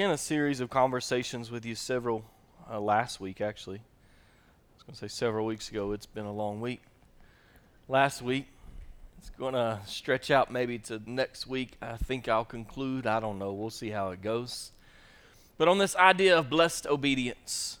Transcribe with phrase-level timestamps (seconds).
[0.00, 2.24] Began a series of conversations with you several
[2.72, 3.76] uh, last week, actually.
[3.76, 5.92] I was going to say several weeks ago.
[5.92, 6.80] It's been a long week.
[7.86, 8.46] Last week,
[9.18, 11.72] it's going to stretch out maybe to next week.
[11.82, 13.06] I think I'll conclude.
[13.06, 13.52] I don't know.
[13.52, 14.72] We'll see how it goes.
[15.58, 17.78] But on this idea of blessed obedience.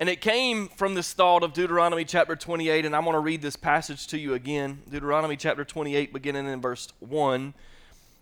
[0.00, 3.42] And it came from this thought of Deuteronomy chapter 28, and I'm going to read
[3.42, 4.82] this passage to you again.
[4.90, 7.54] Deuteronomy chapter 28, beginning in verse 1.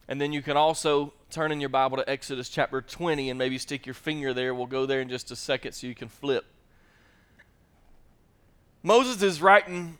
[0.08, 3.58] And then you can also turn in your Bible to Exodus chapter 20 and maybe
[3.58, 4.54] stick your finger there.
[4.54, 6.44] We'll go there in just a second so you can flip.
[8.82, 9.98] Moses is writing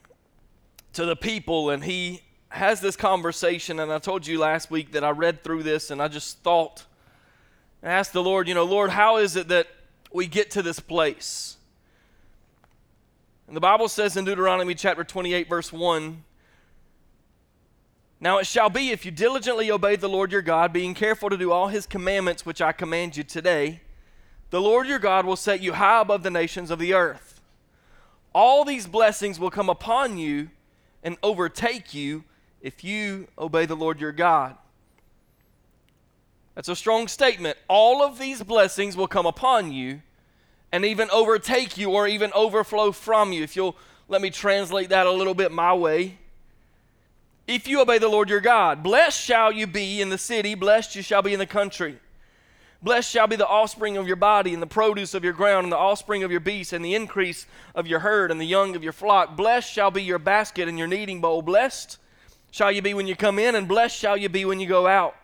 [0.93, 3.79] to the people and he has this conversation.
[3.79, 6.85] And I told you last week that I read through this and I just thought,
[7.81, 9.67] I asked the Lord, you know, Lord, how is it that
[10.11, 11.57] we get to this place?
[13.47, 16.23] And the Bible says in Deuteronomy chapter 28, verse 1
[18.23, 21.35] now it shall be if you diligently obey the Lord your God, being careful to
[21.35, 23.81] do all his commandments which I command you today,
[24.49, 27.41] the Lord your God will set you high above the nations of the earth.
[28.33, 30.51] All these blessings will come upon you
[31.03, 32.23] and overtake you
[32.61, 34.55] if you obey the Lord your God.
[36.55, 37.57] That's a strong statement.
[37.67, 40.01] All of these blessings will come upon you
[40.71, 43.43] and even overtake you or even overflow from you.
[43.43, 43.75] If you'll
[44.07, 46.19] let me translate that a little bit my way
[47.47, 48.83] if you obey the Lord your God.
[48.83, 51.99] Blessed shall you be in the city, blessed you shall be in the country.
[52.81, 55.71] Blessed shall be the offspring of your body, and the produce of your ground, and
[55.71, 58.83] the offspring of your beasts, and the increase of your herd, and the young of
[58.83, 59.37] your flock.
[59.37, 61.41] Blessed shall be your basket and your kneading bowl.
[61.41, 61.97] Blessed
[62.51, 64.85] shall you be when you come in, and blessed shall you be when you go
[64.85, 65.15] out.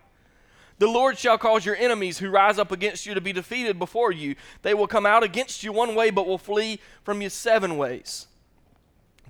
[0.77, 4.13] The Lord shall cause your enemies who rise up against you to be defeated before
[4.13, 4.35] you.
[4.61, 8.27] They will come out against you one way, but will flee from you seven ways.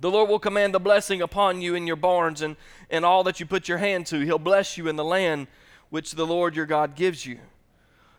[0.00, 2.56] The Lord will command the blessing upon you in your barns and,
[2.90, 4.20] and all that you put your hand to.
[4.20, 5.46] He'll bless you in the land
[5.90, 7.38] which the Lord your God gives you.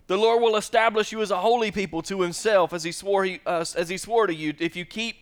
[0.08, 3.40] The Lord will establish you as a holy people to himself as he swore, he,
[3.46, 5.16] uh, as he swore to you if you keep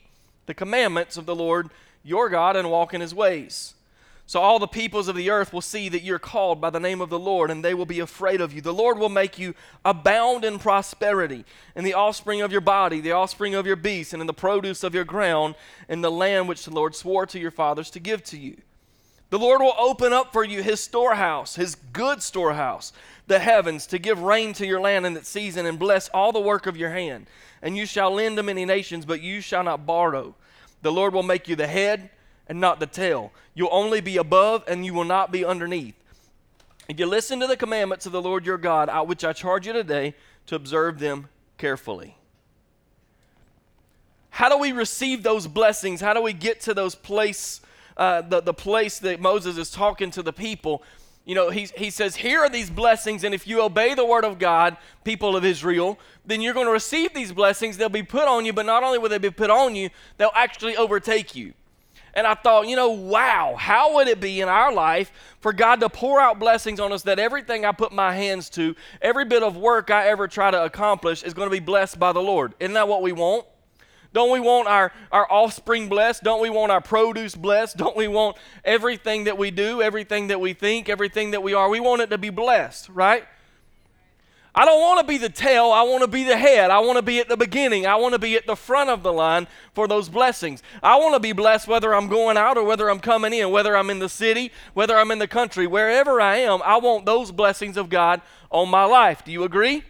[0.48, 1.70] the commandments of the Lord
[2.04, 3.76] your God and walk in his ways.
[4.30, 7.02] So all the peoples of the earth will see that you're called by the name
[7.02, 8.62] of the Lord, and they will be afraid of you.
[8.62, 11.46] The Lord will make you abound in prosperity,
[11.76, 14.84] in the offspring of your body, the offspring of your beasts, and in the produce
[14.84, 15.56] of your ground,
[15.88, 18.56] in the land which the Lord swore to your fathers to give to you.
[19.32, 22.94] The Lord will open up for you his storehouse, his good storehouse,
[23.26, 26.40] the heavens, to give rain to your land in its season, and bless all the
[26.40, 27.26] work of your hand.
[27.64, 30.36] And you shall lend to many nations, but you shall not borrow.
[30.84, 32.12] The Lord will make you the head
[32.50, 33.32] and not the tail.
[33.54, 35.96] You'll only be above and you will not be underneath.
[36.90, 39.74] If you listen to the commandments of the Lord your God, which I charge you
[39.74, 40.16] today,
[40.48, 41.30] to observe them
[41.60, 42.18] carefully.
[44.32, 46.02] How do we receive those blessings?
[46.02, 47.62] How do we get to those place,
[47.98, 50.82] uh, the, the place that Moses is talking to the people?
[51.26, 54.26] You know, he, he says, Here are these blessings, and if you obey the word
[54.26, 57.78] of God, people of Israel, then you're going to receive these blessings.
[57.78, 60.32] They'll be put on you, but not only will they be put on you, they'll
[60.34, 61.54] actually overtake you.
[62.14, 65.80] And I thought, you know, wow, how would it be in our life for God
[65.82, 69.44] to pour out blessings on us that everything I put my hands to, every bit
[69.44, 72.54] of work I ever try to accomplish is going to be blessed by the Lord?
[72.60, 73.46] Isn't that what we want?
[74.12, 76.24] Don't we want our, our offspring blessed?
[76.24, 77.78] Don't we want our produce blessed?
[77.78, 81.70] Don't we want everything that we do, everything that we think, everything that we are?
[81.70, 83.26] We want it to be blessed, right?
[84.56, 85.72] I don't want to be the tail.
[85.72, 86.72] I want to be the head.
[86.72, 87.86] I want to be at the beginning.
[87.86, 90.64] I want to be at the front of the line for those blessings.
[90.82, 93.78] I want to be blessed whether I'm going out or whether I'm coming in, whether
[93.78, 96.62] I'm in the city, whether I'm in the country, wherever I am.
[96.64, 99.24] I want those blessings of God on my life.
[99.24, 99.84] Do you agree?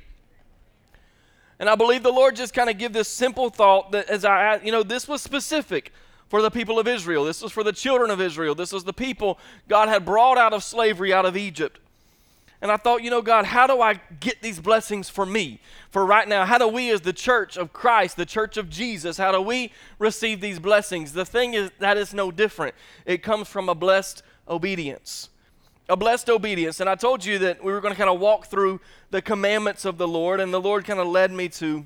[1.57, 4.57] And I believe the Lord just kind of give this simple thought that as I,
[4.57, 5.94] you know, this was specific
[6.27, 7.25] for the people of Israel.
[7.25, 8.55] This was for the children of Israel.
[8.55, 11.79] This was the people God had brought out of slavery out of Egypt.
[12.61, 15.61] And I thought, you know, God, how do I get these blessings for me?
[15.91, 19.17] For right now, how do we, as the church of Christ, the church of Jesus,
[19.17, 21.13] how do we receive these blessings?
[21.13, 22.75] The thing is, that is no different.
[23.06, 25.29] It comes from a blessed obedience.
[25.88, 26.81] A blessed obedience.
[26.81, 29.85] And I told you that we were going to kind of walk through the commandments
[29.85, 31.85] of the Lord, and the Lord kind of led me to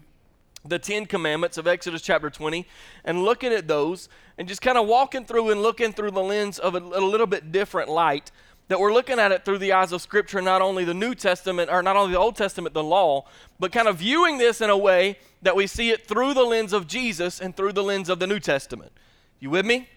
[0.66, 2.66] the Ten Commandments of Exodus chapter 20
[3.04, 6.58] and looking at those and just kind of walking through and looking through the lens
[6.58, 8.32] of a, a little bit different light
[8.74, 11.70] that we're looking at it through the eyes of Scripture, not only the New Testament,
[11.70, 13.28] or not only the Old Testament, the law,
[13.60, 16.74] but kind of viewing this in a way that we see it through the lens
[16.74, 18.92] of Jesus and through the lens of the New Testament.
[19.40, 19.90] You with me?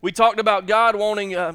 [0.00, 1.54] We talked about God wanting uh,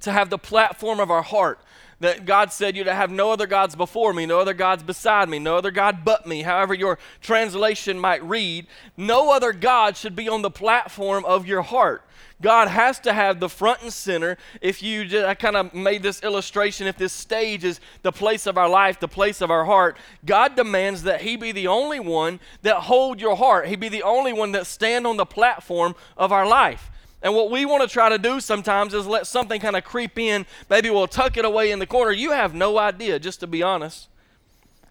[0.00, 1.60] to have the platform of our heart.
[2.00, 5.30] That God said you to have no other gods before me, no other gods beside
[5.30, 8.66] me, no other God but me, however your translation might read.
[8.98, 12.02] No other God should be on the platform of your heart.
[12.42, 14.36] God has to have the front and center.
[14.60, 18.46] If you, just, I kind of made this illustration, if this stage is the place
[18.46, 21.98] of our life, the place of our heart, God demands that He be the only
[21.98, 23.68] one that hold your heart.
[23.68, 26.90] He be the only one that stand on the platform of our life.
[27.22, 30.18] And what we want to try to do sometimes is let something kind of creep
[30.18, 30.46] in.
[30.68, 32.12] Maybe we'll tuck it away in the corner.
[32.12, 34.08] You have no idea, just to be honest,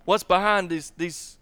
[0.06, 1.38] what's behind these, these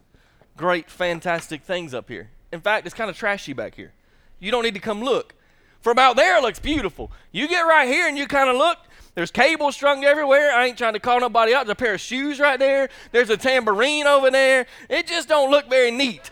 [0.58, 2.30] great, fantastic things up here.
[2.52, 3.94] In fact, it's kind of trashy back here.
[4.40, 5.34] You don't need to come look.
[5.82, 7.12] From out there, it looks beautiful.
[7.32, 8.78] You get right here and you kind of look.
[9.16, 10.52] There's cables strung everywhere.
[10.52, 11.66] I ain't trying to call nobody out.
[11.66, 12.90] There's a pair of shoes right there.
[13.12, 14.66] There's a tambourine over there.
[14.90, 16.32] It just don't look very neat.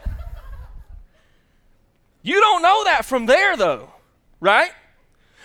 [2.24, 3.89] You don't know that from there, though,
[4.42, 4.72] right?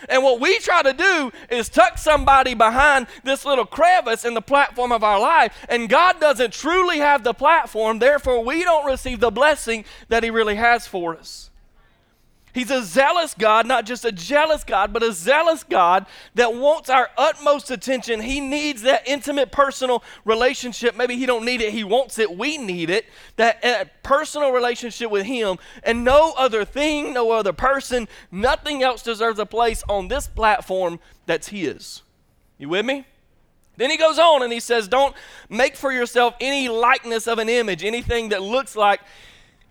[0.08, 4.43] And what we try to do is tuck somebody behind this little crevice in the
[4.43, 9.20] platform of our life, and God doesn't truly have the platform, therefore, we don't receive
[9.20, 11.50] the blessing that He really has for us.
[12.56, 16.06] He's a zealous God, not just a jealous God, but a zealous God
[16.36, 18.22] that wants our utmost attention.
[18.22, 20.96] He needs that intimate personal relationship.
[20.96, 22.34] Maybe he don't need it, he wants it.
[22.34, 23.04] We need it.
[23.36, 29.02] That uh, personal relationship with him and no other thing, no other person, nothing else
[29.02, 32.00] deserves a place on this platform that's his.
[32.56, 33.04] You with me?
[33.76, 35.14] Then he goes on and he says, Don't
[35.50, 39.00] make for yourself any likeness of an image, anything that looks like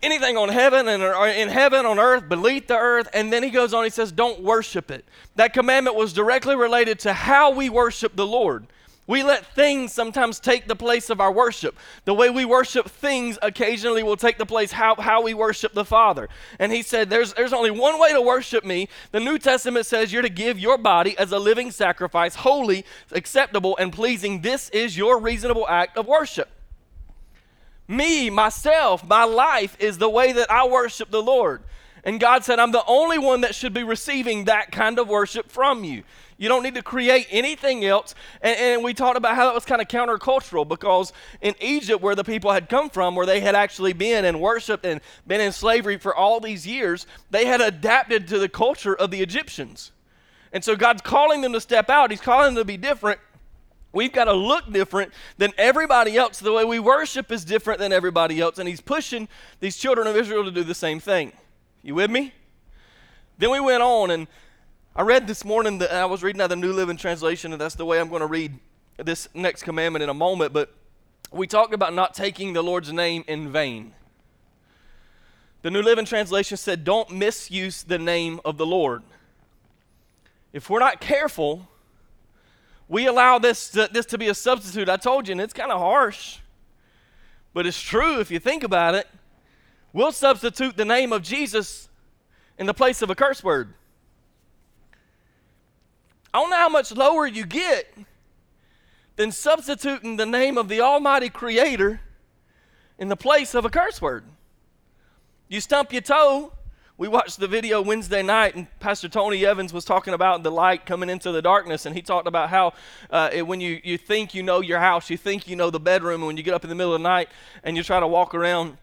[0.02, 1.02] anything on heaven and
[1.36, 4.42] in heaven on earth beneath the earth and then he goes on he says don't
[4.42, 5.04] worship it
[5.36, 8.66] that commandment was directly related to how we worship the lord
[9.06, 11.76] we let things sometimes take the place of our worship.
[12.06, 15.84] The way we worship things occasionally will take the place how, how we worship the
[15.84, 16.28] Father.
[16.58, 18.88] And he said, there's, there's only one way to worship me.
[19.12, 23.76] The New Testament says you're to give your body as a living sacrifice, holy, acceptable,
[23.76, 24.40] and pleasing.
[24.40, 26.48] This is your reasonable act of worship.
[27.88, 31.62] Me, myself, my life is the way that I worship the Lord.
[32.02, 35.50] And God said, I'm the only one that should be receiving that kind of worship
[35.50, 36.04] from you.
[36.38, 38.14] You don't need to create anything else.
[38.42, 42.14] And, and, we talked about how that was kind of countercultural because in Egypt, where
[42.14, 45.50] the people had come from, where they had actually been and worshiped and been in
[45.50, 49.92] slavery for all these years, they had adapted to the culture of the Egyptians.
[50.52, 53.18] And so God's calling them to step out, He's calling them to be different.
[53.96, 56.38] We've got to look different than everybody else.
[56.38, 58.58] The way we worship is different than everybody else.
[58.58, 59.26] And he's pushing
[59.60, 61.32] these children of Israel to do the same thing.
[61.82, 62.34] You with me?
[63.38, 64.26] Then we went on, and
[64.94, 67.74] I read this morning that I was reading out the New Living Translation, and that's
[67.74, 68.58] the way I'm going to read
[69.02, 70.52] this next commandment in a moment.
[70.52, 70.74] But
[71.32, 73.94] we talked about not taking the Lord's name in vain.
[75.62, 79.04] The New Living Translation said, Don't misuse the name of the Lord.
[80.52, 81.70] If we're not careful,
[82.88, 84.88] we allow this to, this to be a substitute.
[84.88, 86.38] I told you, and it's kind of harsh,
[87.52, 89.06] but it's true if you think about it.
[89.92, 91.88] We'll substitute the name of Jesus
[92.58, 93.72] in the place of a curse word.
[96.32, 97.86] I don't know how much lower you get
[99.16, 102.00] than substituting the name of the Almighty Creator
[102.98, 104.24] in the place of a curse word.
[105.48, 106.52] You stump your toe,
[106.98, 110.86] we watched the video Wednesday night, and Pastor Tony Evans was talking about the light
[110.86, 112.72] coming into the darkness, and he talked about how
[113.10, 115.78] uh, it, when you, you think you know your house, you think you know the
[115.78, 117.28] bedroom, and when you get up in the middle of the night
[117.62, 118.78] and you try to walk around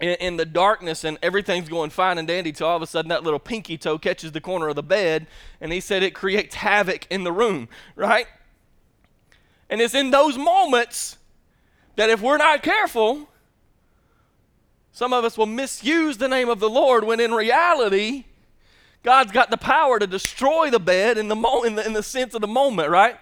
[0.00, 3.10] in, in the darkness and everything's going fine and dandy, till all of a sudden
[3.10, 5.28] that little pinky toe catches the corner of the bed,
[5.60, 8.26] and he said it creates havoc in the room, right?
[9.70, 11.16] And it's in those moments
[11.94, 13.28] that if we're not careful,
[14.92, 18.24] some of us will misuse the name of the Lord when in reality,
[19.02, 22.02] God's got the power to destroy the bed in the, mo- in the, in the
[22.02, 23.16] sense of the moment, right?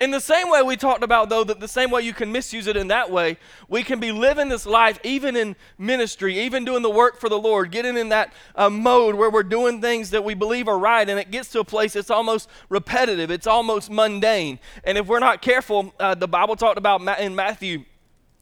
[0.00, 2.66] In the same way we talked about, though, that the same way you can misuse
[2.66, 3.38] it in that way,
[3.68, 7.38] we can be living this life even in ministry, even doing the work for the
[7.38, 11.08] Lord, getting in that uh, mode where we're doing things that we believe are right,
[11.08, 14.58] and it gets to a place it's almost repetitive, it's almost mundane.
[14.84, 17.84] And if we're not careful, uh, the Bible talked about in Matthew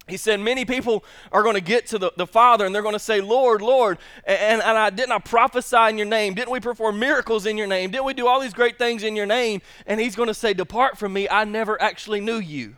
[0.07, 2.95] he said, Many people are going to get to the, the Father and they're going
[2.95, 6.35] to say, Lord, Lord, and, and I didn't I prophesy in your name?
[6.35, 7.91] Didn't we perform miracles in your name?
[7.91, 9.63] Didn't we do all these great things in your name?
[9.87, 12.77] And he's going to say, Depart from me, I never actually knew you.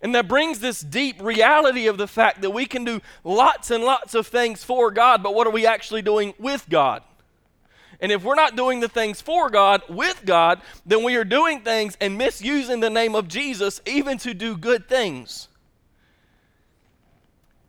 [0.00, 3.84] And that brings this deep reality of the fact that we can do lots and
[3.84, 7.04] lots of things for God, but what are we actually doing with God?
[8.02, 11.60] And if we're not doing the things for God, with God, then we are doing
[11.60, 15.46] things and misusing the name of Jesus even to do good things.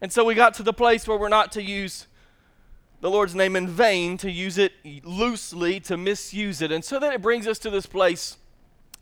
[0.02, 2.08] And so we got to the place where we're not to use
[3.00, 4.74] the Lord's name in vain, to use it
[5.04, 6.72] loosely, to misuse it.
[6.72, 8.38] And so then it brings us to this place.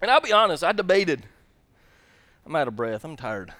[0.01, 1.25] And I'll be honest, I debated.
[2.45, 3.05] I'm out of breath.
[3.05, 3.53] I'm tired.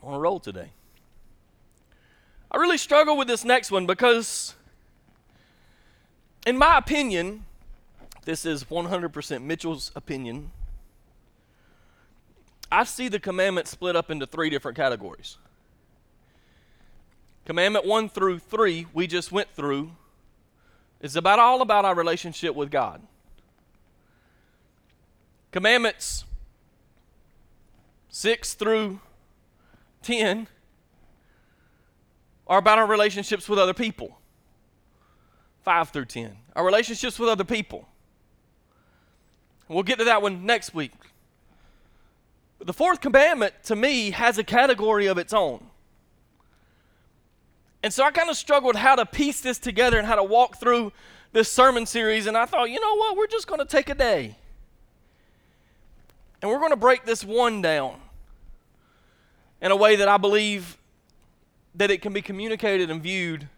[0.00, 0.70] I'm on a roll today.
[2.52, 4.54] I really struggle with this next one because,
[6.46, 7.46] in my opinion,
[8.26, 10.50] this is 100% Mitchell's opinion.
[12.70, 15.38] I see the commandment split up into three different categories.
[17.46, 19.92] Commandment 1 through 3, we just went through,
[21.00, 23.00] is about all about our relationship with God.
[25.50, 26.24] Commandments
[28.10, 29.00] 6 through
[30.02, 30.48] 10
[32.46, 34.18] are about our relationships with other people.
[35.64, 37.88] 5 through 10, our relationships with other people.
[39.68, 40.92] We'll get to that one next week.
[42.58, 45.66] But the fourth commandment, to me, has a category of its own.
[47.82, 50.58] And so I kind of struggled how to piece this together and how to walk
[50.58, 50.92] through
[51.32, 52.26] this sermon series.
[52.26, 53.16] And I thought, you know what?
[53.16, 54.36] We're just going to take a day.
[56.40, 58.00] And we're going to break this one down
[59.60, 60.76] in a way that I believe
[61.74, 63.48] that it can be communicated and viewed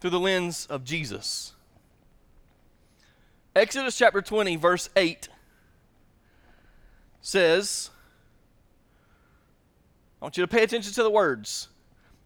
[0.00, 1.52] through the lens of Jesus.
[3.54, 5.28] Exodus chapter 20, verse 8
[7.20, 7.90] says,
[10.20, 11.68] I want you to pay attention to the words.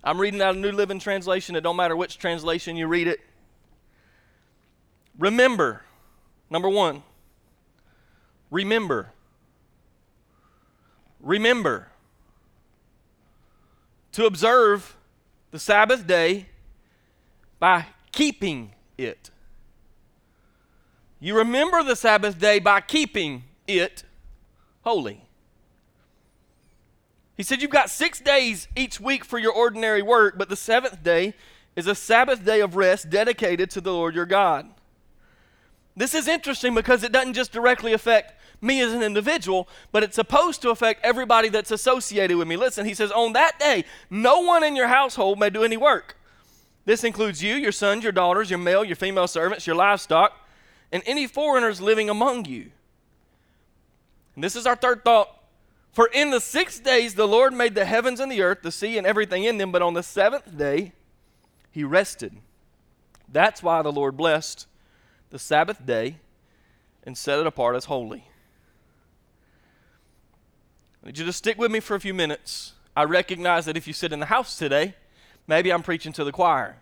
[0.05, 1.57] I'm reading out a New Living Translation.
[1.57, 3.21] It don't matter which translation you read it.
[5.19, 5.83] Remember,
[6.49, 7.03] number one,
[8.51, 9.11] remember.
[11.21, 11.89] Remember
[14.13, 14.97] to observe
[15.51, 16.47] the Sabbath day
[17.59, 19.31] by keeping it.
[21.21, 24.05] You remember the Sabbath day by keeping it
[24.83, 25.23] holy.
[27.37, 31.03] He said, You've got six days each week for your ordinary work, but the seventh
[31.03, 31.35] day
[31.75, 34.69] is a Sabbath day of rest dedicated to the Lord your God.
[35.97, 40.15] This is interesting because it doesn't just directly affect me as an individual, but it's
[40.15, 42.57] supposed to affect everybody that's associated with me.
[42.57, 46.17] Listen, he says, On that day, no one in your household may do any work.
[46.85, 50.33] This includes you, your sons, your daughters, your male, your female servants, your livestock,
[50.93, 52.71] and any foreigners living among you.
[54.35, 55.37] And this is our third thought
[55.97, 58.99] for in the six days the Lord made the heavens and the earth, the sea,
[58.99, 60.93] and everything in them, but on the seventh day
[61.71, 62.37] he rested.
[63.33, 64.67] That's why the Lord blessed
[65.31, 66.19] the Sabbath day
[67.03, 68.29] and set it apart as holy.
[71.07, 72.73] I need you to stick with me for a few minutes.
[72.97, 74.97] I recognize that if you sit in the house today,
[75.47, 76.79] maybe I'm preaching to the choir.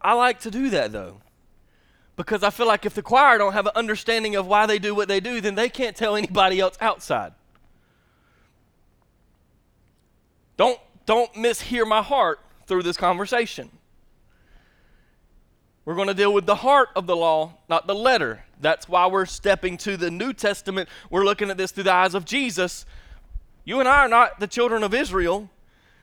[0.00, 1.20] I like to do that though
[2.16, 4.96] because I feel like if the choir don't have an understanding of why they do
[4.96, 7.32] what they do, then they can't tell anybody else outside.
[10.56, 13.70] Don't don't mishear my heart through this conversation.
[15.84, 18.44] We're going to deal with the heart of the law, not the letter.
[18.60, 20.88] That's why we're stepping to the New Testament.
[21.10, 22.86] We're looking at this through the eyes of Jesus.
[23.64, 25.50] You and I are not the children of Israel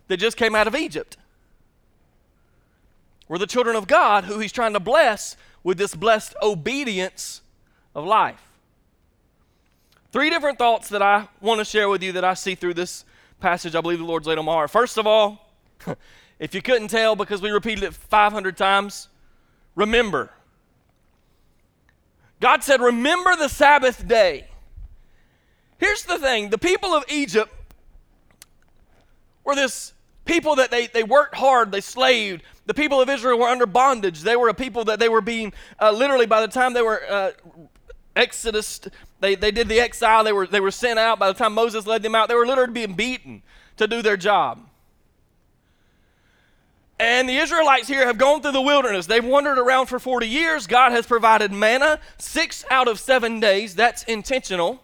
[0.07, 1.17] that just came out of Egypt.
[3.27, 7.41] We're the children of God who He's trying to bless with this blessed obedience
[7.95, 8.41] of life.
[10.11, 13.05] Three different thoughts that I want to share with you that I see through this
[13.39, 14.69] passage I believe the Lord's laid on my heart.
[14.69, 15.49] First of all,
[16.39, 19.07] if you couldn't tell because we repeated it 500 times,
[19.75, 20.31] remember.
[22.39, 24.47] God said, Remember the Sabbath day.
[25.77, 27.51] Here's the thing the people of Egypt
[29.43, 29.93] were this
[30.25, 32.43] people that they, they worked hard, they slaved.
[32.67, 34.21] The people of Israel were under bondage.
[34.21, 37.01] They were a people that they were being, uh, literally, by the time they were
[37.09, 37.31] uh,
[38.15, 38.79] Exodus,
[39.19, 41.19] they, they did the exile, they were, they were sent out.
[41.19, 43.41] By the time Moses led them out, they were literally being beaten
[43.77, 44.67] to do their job.
[47.01, 49.07] And the Israelites here have gone through the wilderness.
[49.07, 50.67] They've wandered around for 40 years.
[50.67, 53.73] God has provided manna six out of seven days.
[53.73, 54.83] That's intentional.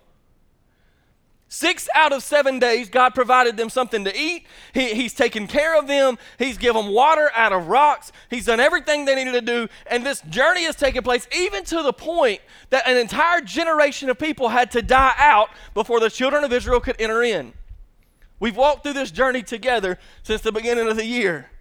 [1.48, 4.48] Six out of seven days, God provided them something to eat.
[4.74, 6.18] He, he's taken care of them.
[6.40, 8.12] He's given them water out of rocks.
[8.32, 9.68] He's done everything they needed to do.
[9.86, 14.18] And this journey has taken place even to the point that an entire generation of
[14.18, 17.54] people had to die out before the children of Israel could enter in.
[18.40, 21.52] We've walked through this journey together since the beginning of the year.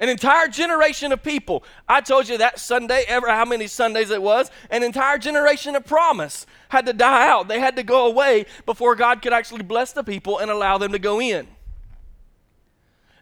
[0.00, 1.64] An entire generation of people.
[1.88, 5.84] I told you that Sunday, ever how many Sundays it was, an entire generation of
[5.84, 7.48] promise had to die out.
[7.48, 10.92] They had to go away before God could actually bless the people and allow them
[10.92, 11.48] to go in.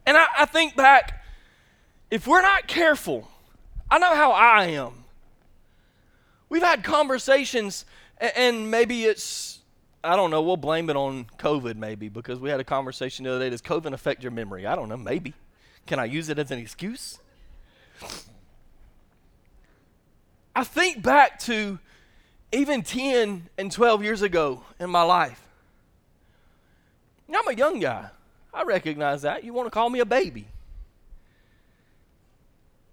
[0.05, 1.25] And I, I think back,
[2.11, 3.29] if we're not careful,
[3.91, 5.05] I know how I am.
[6.49, 7.87] We've had conversations,
[8.21, 9.61] and maybe it's,
[10.05, 13.31] I don't know, we'll blame it on COVID maybe because we had a conversation the
[13.31, 13.51] other day.
[13.51, 14.67] Does COVID affect your memory?
[14.67, 15.35] I don't know, maybe.
[15.87, 17.19] Can I use it as an excuse?
[20.55, 21.79] I think back to
[22.53, 25.43] even 10 and 12 years ago in my life.
[27.47, 28.09] I'm a young guy.
[28.53, 29.45] I recognize that.
[29.45, 30.47] You want to call me a baby.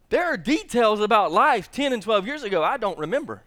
[0.10, 3.42] There are details about life 10 and 12 years ago I don't remember.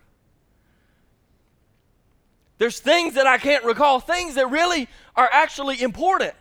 [2.59, 6.33] There's things that I can't recall, things that really are actually important.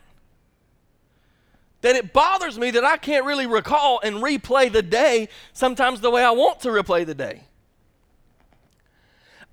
[1.81, 6.09] That it bothers me that I can't really recall and replay the day sometimes the
[6.09, 7.43] way I want to replay the day.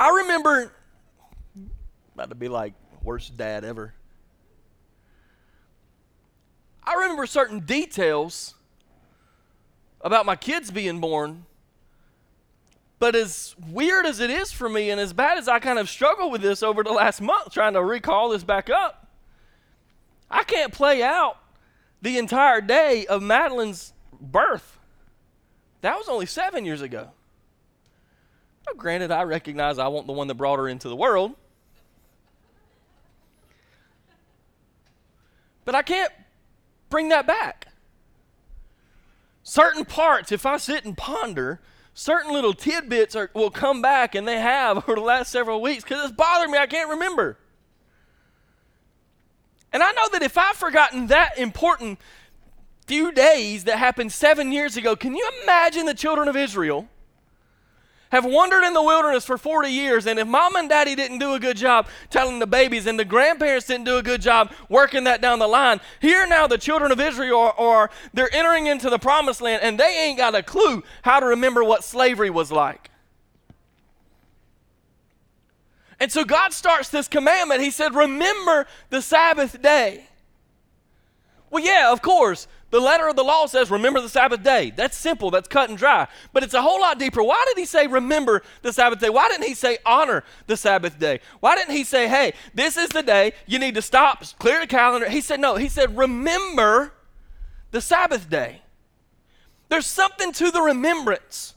[0.01, 0.73] I remember,
[2.15, 3.95] about to be like worst dad ever.
[6.85, 8.55] I remember certain details
[10.01, 11.47] about my kids being born.
[12.99, 15.89] But as weird as it is for me, and as bad as I kind of
[15.91, 19.09] struggle with this over the last month, trying to recall this back up,
[20.31, 21.37] I can't play out
[22.03, 24.79] the entire day of Madeline's birth.
[25.81, 27.11] That was only seven years ago.
[28.67, 31.33] Now, granted, I recognize I want the one that brought her into the world.
[35.65, 36.13] But I can't
[36.91, 37.69] bring that back.
[39.45, 41.61] Certain parts, if I sit and ponder,
[41.95, 45.85] certain little tidbits are, will come back, and they have over the last several weeks
[45.85, 46.59] because it's bothered me.
[46.59, 47.39] I can't remember.
[49.73, 51.99] And I know that if I've forgotten that important
[52.87, 56.89] few days that happened seven years ago, can you imagine the children of Israel?
[58.13, 61.33] have wandered in the wilderness for 40 years, and if mom and daddy didn't do
[61.33, 65.05] a good job telling the babies, and the grandparents didn't do a good job working
[65.05, 68.91] that down the line, here now the children of Israel are, are they're entering into
[68.91, 72.53] the promised land, and they ain't got a clue how to remember what slavery was
[72.53, 72.91] like.
[76.03, 77.61] And so God starts this commandment.
[77.61, 80.09] He said, Remember the Sabbath day.
[81.49, 82.49] Well, yeah, of course.
[82.71, 84.73] The letter of the law says, remember the Sabbath day.
[84.75, 86.09] That's simple, that's cut and dry.
[86.33, 87.23] But it's a whole lot deeper.
[87.23, 89.11] Why did he say, remember the Sabbath day?
[89.11, 91.21] Why didn't he say, honor the Sabbath day?
[91.39, 94.67] Why didn't he say, hey, this is the day, you need to stop, clear the
[94.67, 95.09] calendar?
[95.09, 96.95] He said, no, he said, remember
[97.71, 98.63] the Sabbath day.
[99.69, 101.55] There's something to the remembrance.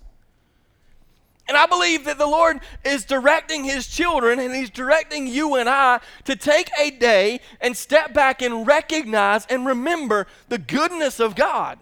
[1.48, 5.70] And I believe that the Lord is directing His children and He's directing you and
[5.70, 11.36] I to take a day and step back and recognize and remember the goodness of
[11.36, 11.78] God.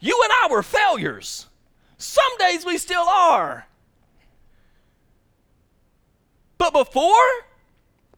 [0.00, 1.46] You and I were failures.
[1.96, 3.66] Some days we still are.
[6.58, 7.12] But before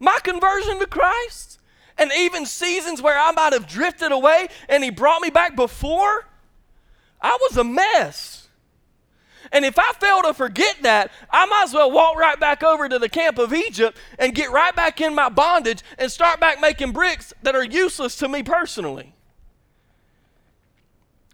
[0.01, 1.59] my conversion to Christ,
[1.99, 6.27] and even seasons where I might have drifted away and He brought me back before,
[7.21, 8.38] I was a mess.
[9.53, 12.89] And if I fail to forget that, I might as well walk right back over
[12.89, 16.61] to the camp of Egypt and get right back in my bondage and start back
[16.61, 19.15] making bricks that are useless to me personally.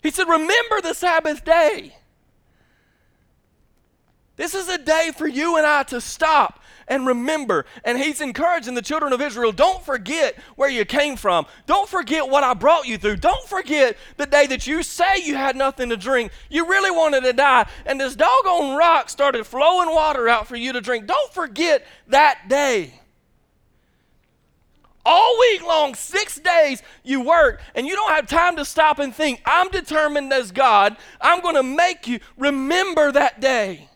[0.02, 1.96] He said, Remember the Sabbath day.
[4.36, 7.64] This is a day for you and I to stop and remember.
[7.84, 11.46] And he's encouraging the children of Israel don't forget where you came from.
[11.66, 13.16] Don't forget what I brought you through.
[13.16, 16.32] Don't forget the day that you say you had nothing to drink.
[16.50, 17.66] You really wanted to die.
[17.86, 21.06] And this doggone rock started flowing water out for you to drink.
[21.06, 23.00] Don't forget that day.
[25.06, 29.14] All week long, six days, you work and you don't have time to stop and
[29.14, 29.42] think.
[29.44, 33.90] I'm determined as God, I'm going to make you remember that day.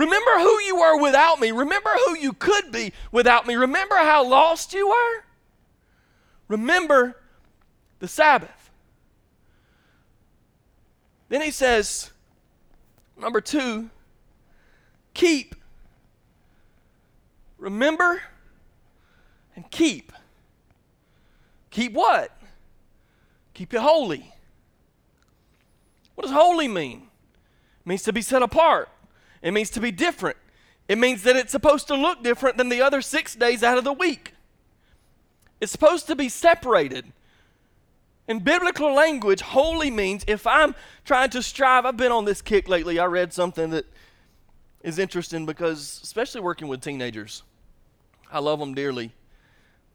[0.00, 1.50] Remember who you were without me.
[1.50, 3.54] Remember who you could be without me.
[3.54, 5.24] Remember how lost you were.
[6.48, 7.18] Remember
[7.98, 8.70] the Sabbath.
[11.28, 12.12] Then he says,
[13.14, 13.90] number two,
[15.12, 15.54] keep.
[17.58, 18.22] Remember
[19.54, 20.12] and keep.
[21.68, 22.34] Keep what?
[23.52, 24.32] Keep it holy.
[26.14, 27.08] What does holy mean?
[27.80, 28.88] It means to be set apart.
[29.42, 30.36] It means to be different.
[30.88, 33.84] It means that it's supposed to look different than the other six days out of
[33.84, 34.34] the week.
[35.60, 37.12] It's supposed to be separated.
[38.26, 40.74] In biblical language, holy means if I'm
[41.04, 42.98] trying to strive, I've been on this kick lately.
[42.98, 43.86] I read something that
[44.82, 47.42] is interesting because, especially working with teenagers,
[48.32, 49.12] I love them dearly.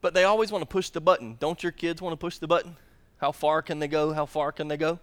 [0.00, 1.36] But they always want to push the button.
[1.40, 2.76] Don't your kids want to push the button?
[3.18, 4.12] How far can they go?
[4.12, 4.98] How far can they go?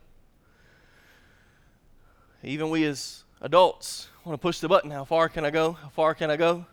[2.44, 4.92] Even we as adults want to push the button.
[4.92, 5.74] How far can I go?
[5.74, 6.66] How far can I go?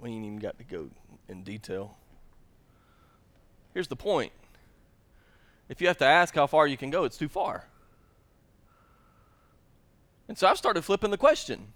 [0.00, 0.90] We ain't even got to go
[1.28, 1.96] in detail.
[3.72, 4.32] Here's the point
[5.68, 7.64] if you have to ask how far you can go, it's too far.
[10.28, 11.68] And so I've started flipping the question.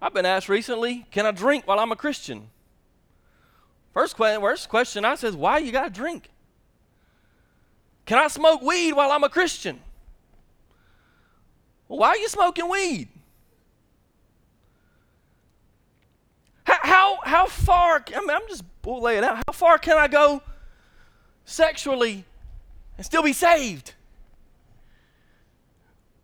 [0.00, 2.48] I've been asked recently, can I drink while I'm a Christian?
[3.94, 6.28] First, que- first question I says, why you got to drink?
[8.04, 9.80] Can I smoke weed while I'm a Christian?
[11.92, 13.08] Well, why are you smoking weed?
[16.64, 19.42] How, how, far, I mean, I'm just, we'll lay it out.
[19.46, 20.42] How far can I go
[21.44, 22.24] sexually
[22.96, 23.92] and still be saved?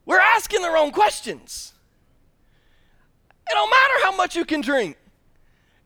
[0.07, 1.75] We're asking the wrong questions.
[3.47, 4.97] It don't matter how much you can drink.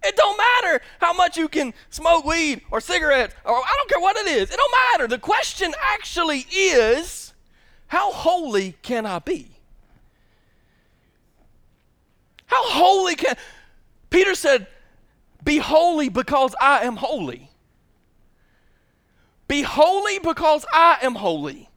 [0.05, 4.01] It don't matter how much you can smoke weed or cigarettes or I don't care
[4.01, 4.49] what it is.
[4.49, 5.09] It don't matter.
[5.09, 7.33] The question actually is
[7.89, 9.52] how holy can I be?
[12.53, 13.35] How holy can
[14.11, 14.67] Peter said,
[15.43, 17.51] Be holy because I am holy.
[19.49, 21.71] Be holy because I am holy.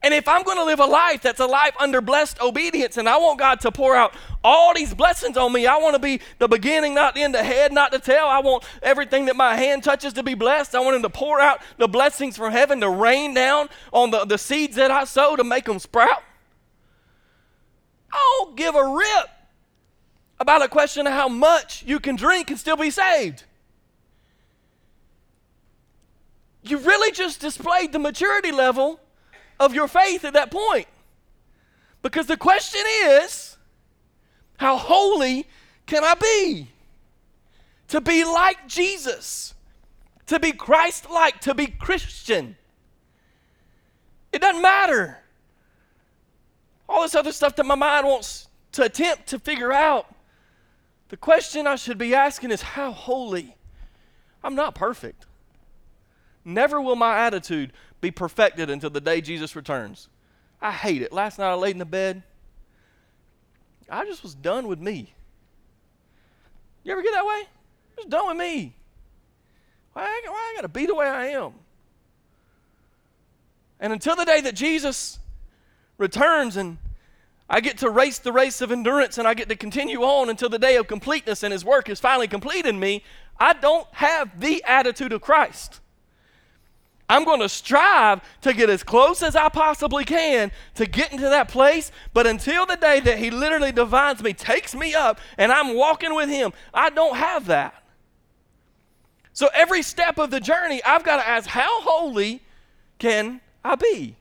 [0.00, 3.08] And if I'm going to live a life that's a life under blessed obedience, and
[3.08, 6.20] I want God to pour out all these blessings on me, I want to be
[6.38, 8.26] the beginning, not the end, the head, not the tail.
[8.26, 10.76] I want everything that my hand touches to be blessed.
[10.76, 14.24] I want Him to pour out the blessings from heaven to rain down on the,
[14.24, 16.22] the seeds that I sow to make them sprout.
[18.12, 19.30] I don't give a rip
[20.40, 23.44] about a question of how much you can drink and still be saved.
[26.62, 29.00] You really just displayed the maturity level
[29.58, 30.86] of your faith at that point.
[32.02, 33.56] Because the question is,
[34.58, 35.46] how holy
[35.86, 36.68] can I be?
[37.88, 39.54] To be like Jesus,
[40.26, 42.56] to be Christ like, to be Christian.
[44.32, 45.18] It doesn't matter.
[46.88, 50.06] All this other stuff that my mind wants to attempt to figure out.
[51.08, 53.56] The question I should be asking is, how holy?
[54.44, 55.26] I'm not perfect.
[56.44, 60.08] Never will my attitude be perfected until the day Jesus returns.
[60.60, 61.12] I hate it.
[61.12, 62.22] Last night I laid in the bed.
[63.90, 65.14] I just was done with me.
[66.84, 67.42] You ever get that way?
[67.96, 68.76] Just done with me.
[69.92, 71.52] Why, why I got to be the way I am?
[73.80, 75.18] And until the day that Jesus
[75.96, 76.78] returns and
[77.50, 80.48] I get to race the race of endurance and I get to continue on until
[80.48, 83.02] the day of completeness and His work is finally complete in me,
[83.38, 85.80] I don't have the attitude of Christ.
[87.08, 91.24] I'm going to strive to get as close as I possibly can to get into
[91.24, 91.90] that place.
[92.12, 96.14] But until the day that He literally divines me, takes me up, and I'm walking
[96.14, 97.82] with Him, I don't have that.
[99.32, 102.42] So every step of the journey, I've got to ask, how holy
[102.98, 104.17] can I be?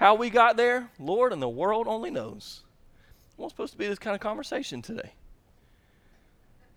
[0.00, 2.62] How we got there, Lord and the world only knows.
[3.32, 5.12] It wasn't supposed to be this kind of conversation today.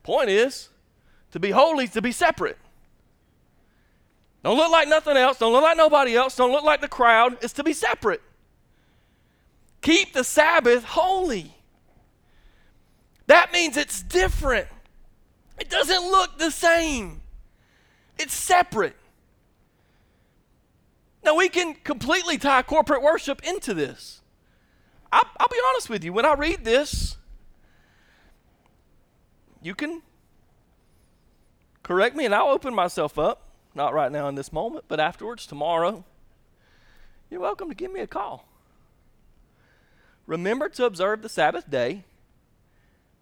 [0.03, 0.67] Point is,
[1.31, 2.57] to be holy is to be separate.
[4.43, 5.39] Don't look like nothing else.
[5.39, 6.36] Don't look like nobody else.
[6.36, 7.38] Don't look like the crowd.
[7.41, 8.21] It's to be separate.
[9.81, 11.55] Keep the Sabbath holy.
[13.27, 14.67] That means it's different.
[15.57, 17.21] It doesn't look the same.
[18.19, 18.97] It's separate.
[21.23, 24.21] Now, we can completely tie corporate worship into this.
[25.12, 26.12] I'll, I'll, be honest with you.
[26.12, 27.17] When I read this,
[29.62, 30.01] you can
[31.83, 33.49] correct me and I'll open myself up.
[33.75, 36.03] Not right now in this moment, but afterwards, tomorrow,
[37.29, 38.47] you're welcome to give me a call.
[40.27, 42.03] Remember to observe the Sabbath day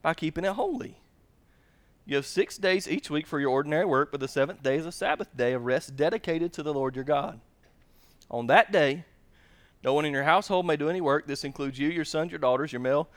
[0.01, 0.97] by keeping it holy.
[2.05, 4.85] You have six days each week for your ordinary work, but the seventh day is
[4.85, 7.39] a Sabbath day of rest dedicated to the Lord your God.
[8.31, 9.03] On that day,
[9.83, 11.27] no one in your household may do any work.
[11.27, 13.09] This includes you, your sons, your daughters, your male,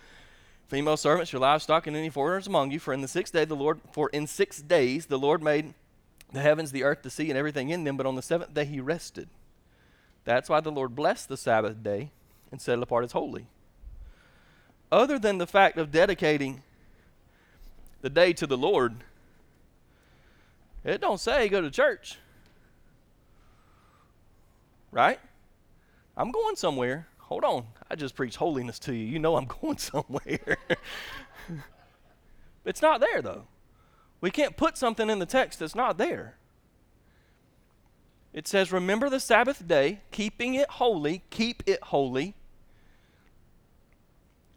[0.67, 2.81] female servants, your livestock, and any foreigners among you.
[2.81, 5.73] For in the sixth day the Lord for in six days the Lord made
[6.33, 8.65] the heavens, the earth, the sea, and everything in them, but on the seventh day
[8.65, 9.29] he rested.
[10.25, 12.11] That's why the Lord blessed the Sabbath day
[12.51, 13.47] and set it apart as holy.
[14.91, 16.63] Other than the fact of dedicating
[18.01, 18.97] the day to the Lord,
[20.83, 22.19] it don't say go to church.
[24.95, 25.19] Right?
[26.17, 27.09] I'm going somewhere.
[27.19, 27.67] Hold on.
[27.91, 29.05] I just preached holiness to you.
[29.05, 30.57] You know I'm going somewhere.
[32.65, 33.49] it's not there though.
[34.21, 36.37] We can't put something in the text that's not there.
[38.33, 42.35] It says, Remember the Sabbath day, keeping it holy, keep it holy.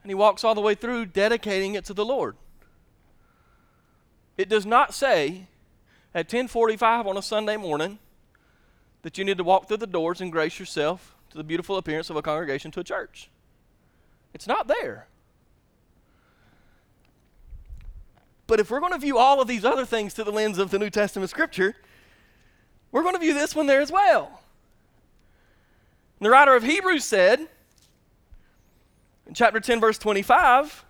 [0.03, 2.37] And he walks all the way through dedicating it to the Lord.
[4.37, 5.47] It does not say
[6.13, 7.97] at 1045 on a Sunday morning
[9.01, 12.09] that you need to walk through the doors and grace yourself to the beautiful appearance
[12.09, 13.29] of a congregation to a church.
[14.33, 15.07] It's not there.
[18.47, 20.71] But if we're going to view all of these other things through the lens of
[20.71, 21.75] the New Testament scripture,
[22.91, 24.41] we're going to view this one there as well.
[26.19, 27.47] The writer of Hebrews said
[29.27, 30.85] in chapter 10, verse 25,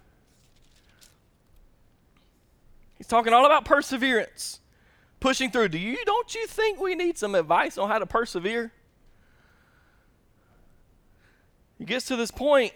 [2.97, 4.59] he's talking all about perseverance,
[5.19, 5.69] pushing through.
[5.69, 8.71] Do you don't you think we need some advice on how to persevere?
[11.77, 12.73] He gets to this point.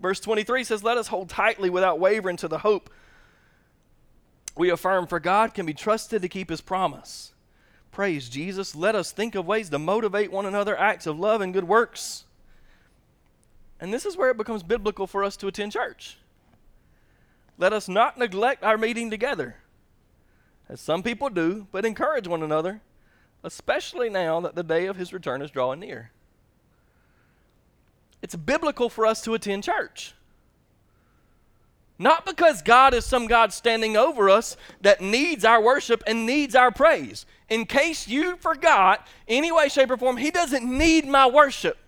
[0.00, 2.90] Verse 23 says, Let us hold tightly without wavering to the hope
[4.56, 7.32] we affirm, for God can be trusted to keep his promise.
[7.90, 8.74] Praise Jesus.
[8.74, 12.24] Let us think of ways to motivate one another, acts of love and good works.
[13.80, 16.18] And this is where it becomes biblical for us to attend church.
[17.58, 19.56] Let us not neglect our meeting together,
[20.68, 22.80] as some people do, but encourage one another,
[23.42, 26.10] especially now that the day of his return is drawing near.
[28.22, 30.14] It's biblical for us to attend church.
[31.98, 36.54] Not because God is some God standing over us that needs our worship and needs
[36.54, 37.24] our praise.
[37.48, 41.78] In case you forgot, any way, shape, or form, He doesn't need my worship.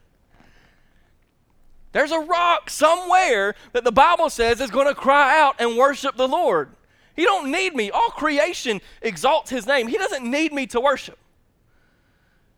[1.93, 6.17] There's a rock somewhere that the Bible says is going to cry out and worship
[6.17, 6.76] the Lord.
[7.17, 7.91] He don't need me.
[7.91, 9.89] All creation exalts his name.
[9.89, 11.19] He doesn't need me to worship.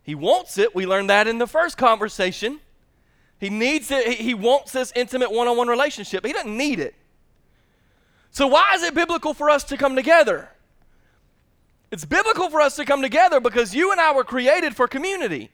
[0.02, 0.74] He wants it.
[0.74, 2.60] We learned that in the first conversation.
[3.38, 4.18] He needs it.
[4.18, 6.26] He wants this intimate one on one relationship.
[6.26, 6.94] He doesn't need it.
[8.30, 10.48] So, why is it biblical for us to come together?
[11.90, 15.50] It's biblical for us to come together because you and I were created for community.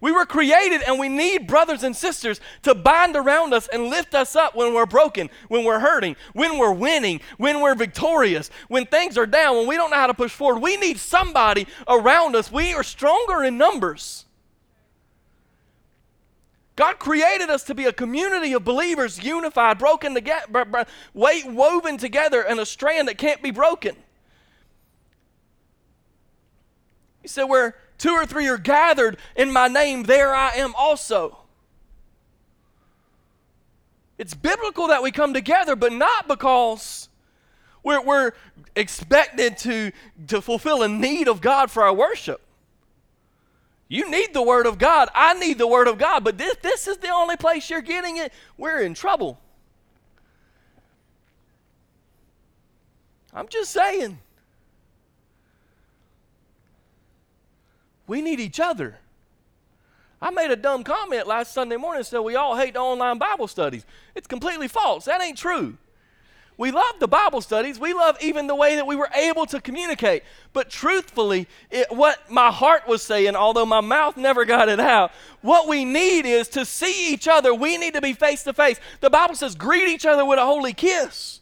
[0.00, 4.14] We were created and we need brothers and sisters to bind around us and lift
[4.14, 8.86] us up when we're broken, when we're hurting, when we're winning, when we're victorious, when
[8.86, 10.60] things are down, when we don't know how to push forward.
[10.60, 12.50] We need somebody around us.
[12.52, 14.24] We are stronger in numbers.
[16.78, 22.40] God created us to be a community of believers, unified, broken together, weight woven together
[22.42, 23.96] in a strand that can't be broken.
[27.20, 31.38] He said, Where two or three are gathered in my name, there I am also.
[34.16, 37.08] It's biblical that we come together, but not because
[37.84, 38.32] we're, we're
[38.74, 39.92] expected to,
[40.26, 42.40] to fulfill a need of God for our worship.
[43.88, 45.08] You need the Word of God.
[45.14, 46.22] I need the Word of God.
[46.22, 48.32] But this, this is the only place you're getting it.
[48.58, 49.38] We're in trouble.
[53.32, 54.18] I'm just saying.
[58.08, 58.96] We need each other.
[60.20, 63.18] I made a dumb comment last Sunday morning and said we all hate the online
[63.18, 63.86] Bible studies.
[64.16, 65.04] It's completely false.
[65.04, 65.78] That ain't true.
[66.56, 67.78] We love the Bible studies.
[67.78, 70.24] We love even the way that we were able to communicate.
[70.52, 75.12] But truthfully, it, what my heart was saying, although my mouth never got it out,
[75.40, 77.54] what we need is to see each other.
[77.54, 78.80] We need to be face to face.
[79.00, 81.37] The Bible says, greet each other with a holy kiss.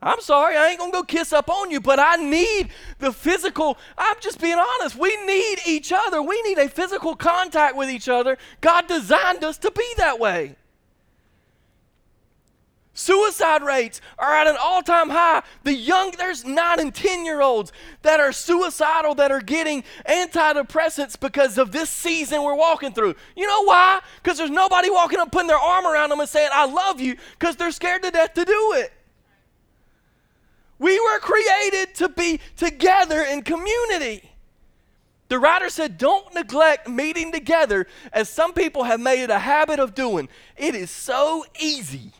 [0.00, 3.78] I'm sorry, I ain't gonna go kiss up on you, but I need the physical.
[3.96, 4.96] I'm just being honest.
[4.96, 6.22] We need each other.
[6.22, 8.38] We need a physical contact with each other.
[8.60, 10.54] God designed us to be that way.
[12.98, 15.42] Suicide rates are at an all time high.
[15.62, 21.18] The young, there's nine and 10 year olds that are suicidal, that are getting antidepressants
[21.18, 23.14] because of this season we're walking through.
[23.36, 24.00] You know why?
[24.20, 27.16] Because there's nobody walking up putting their arm around them and saying, I love you,
[27.38, 28.92] because they're scared to death to do it.
[30.78, 34.30] We were created to be together in community.
[35.28, 39.78] The writer said, Don't neglect meeting together as some people have made it a habit
[39.78, 40.28] of doing.
[40.56, 42.12] It is so easy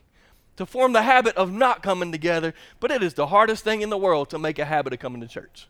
[0.56, 3.90] to form the habit of not coming together, but it is the hardest thing in
[3.90, 5.68] the world to make a habit of coming to church.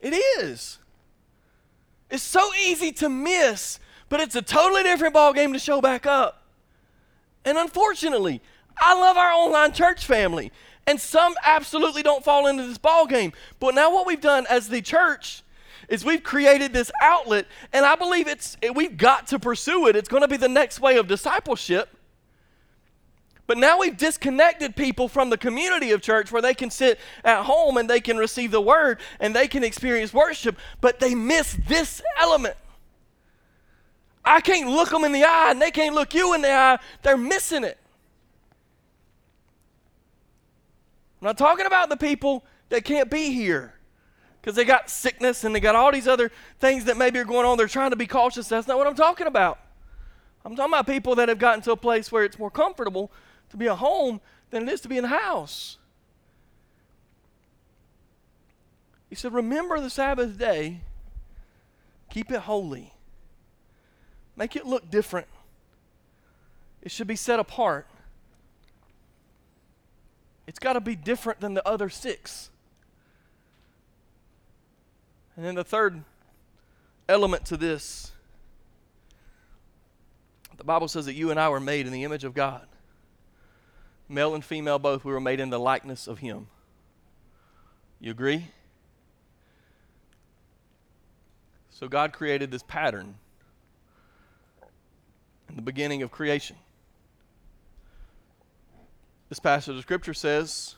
[0.00, 0.78] It is.
[2.10, 6.06] It's so easy to miss, but it's a totally different ball game to show back
[6.06, 6.42] up.
[7.44, 8.42] And unfortunately,
[8.80, 10.50] I love our online church family,
[10.86, 13.32] and some absolutely don't fall into this ball game.
[13.60, 15.42] But now what we've done as the church
[15.88, 19.96] is we've created this outlet, and I believe it's we've got to pursue it.
[19.96, 21.90] It's going to be the next way of discipleship.
[23.46, 27.42] But now we've disconnected people from the community of church where they can sit at
[27.42, 31.58] home and they can receive the word and they can experience worship, but they miss
[31.66, 32.54] this element.
[34.24, 36.78] I can't look them in the eye and they can't look you in the eye.
[37.02, 37.76] They're missing it.
[41.20, 43.74] I'm not talking about the people that can't be here
[44.40, 47.44] because they got sickness and they got all these other things that maybe are going
[47.44, 47.58] on.
[47.58, 48.48] They're trying to be cautious.
[48.48, 49.58] That's not what I'm talking about.
[50.44, 53.10] I'm talking about people that have gotten to a place where it's more comfortable
[53.50, 55.76] to be at home than it is to be in the house.
[59.10, 60.80] He said, Remember the Sabbath day,
[62.08, 62.94] keep it holy,
[64.36, 65.26] make it look different.
[66.80, 67.86] It should be set apart.
[70.50, 72.50] It's got to be different than the other six.
[75.36, 76.02] And then the third
[77.08, 78.10] element to this
[80.56, 82.66] the Bible says that you and I were made in the image of God.
[84.08, 86.48] Male and female both, we were made in the likeness of Him.
[88.00, 88.48] You agree?
[91.70, 93.14] So God created this pattern
[95.48, 96.56] in the beginning of creation.
[99.30, 100.74] This passage of Scripture says,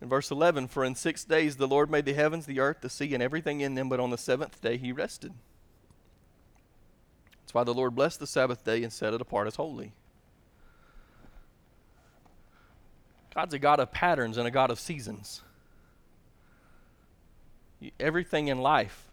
[0.00, 2.90] in verse 11, For in six days the Lord made the heavens, the earth, the
[2.90, 5.32] sea, and everything in them, but on the seventh day he rested.
[7.40, 9.92] That's why the Lord blessed the Sabbath day and set it apart as holy.
[13.32, 15.42] God's a God of patterns and a God of seasons.
[18.00, 19.04] Everything in life.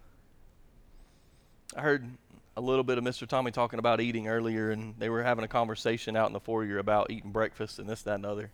[1.78, 2.10] I heard
[2.58, 3.28] a little bit of Mr.
[3.28, 6.78] Tommy talking about eating earlier, and they were having a conversation out in the foyer
[6.78, 8.50] about eating breakfast and this, that, and other.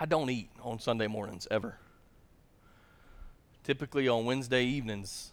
[0.00, 1.76] I don't eat on Sunday mornings ever.
[3.64, 5.32] Typically on Wednesday evenings,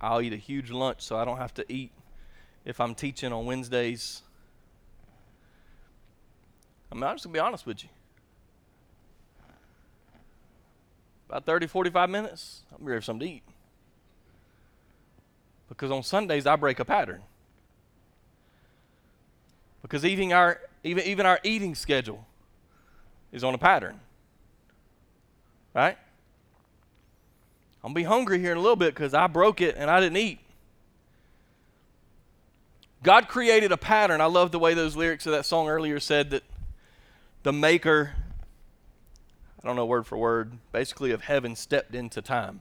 [0.00, 1.92] I'll eat a huge lunch so I don't have to eat
[2.64, 4.22] if I'm teaching on Wednesdays.
[6.90, 7.88] I mean, I'm just going to be honest with you.
[11.30, 13.42] About 30, 45 minutes, I'm ready for something to eat.
[15.72, 17.22] Because on Sundays, I break a pattern.
[19.80, 22.26] Because even our, even, even our eating schedule
[23.32, 23.98] is on a pattern.
[25.74, 25.96] Right?
[27.82, 29.90] I'm going to be hungry here in a little bit because I broke it and
[29.90, 30.40] I didn't eat.
[33.02, 34.20] God created a pattern.
[34.20, 36.42] I love the way those lyrics of that song earlier said that
[37.44, 38.12] the maker,
[39.62, 42.60] I don't know word for word, basically of heaven stepped into time.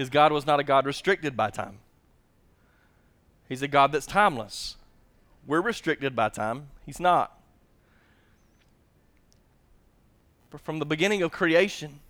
[0.00, 1.76] Because God was not a God restricted by time,
[3.50, 4.76] He's a God that's timeless.
[5.46, 7.38] We're restricted by time, He's not.
[10.48, 12.00] But from the beginning of creation,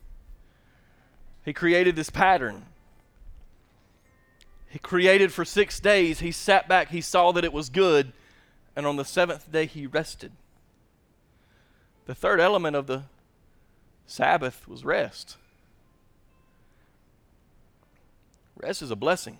[1.44, 2.66] He created this pattern.
[4.68, 6.20] He created for six days.
[6.20, 6.90] He sat back.
[6.90, 8.12] He saw that it was good.
[8.76, 10.30] And on the seventh day, He rested.
[12.06, 13.02] The third element of the
[14.06, 15.38] Sabbath was rest.
[18.62, 19.38] Rest is a blessing.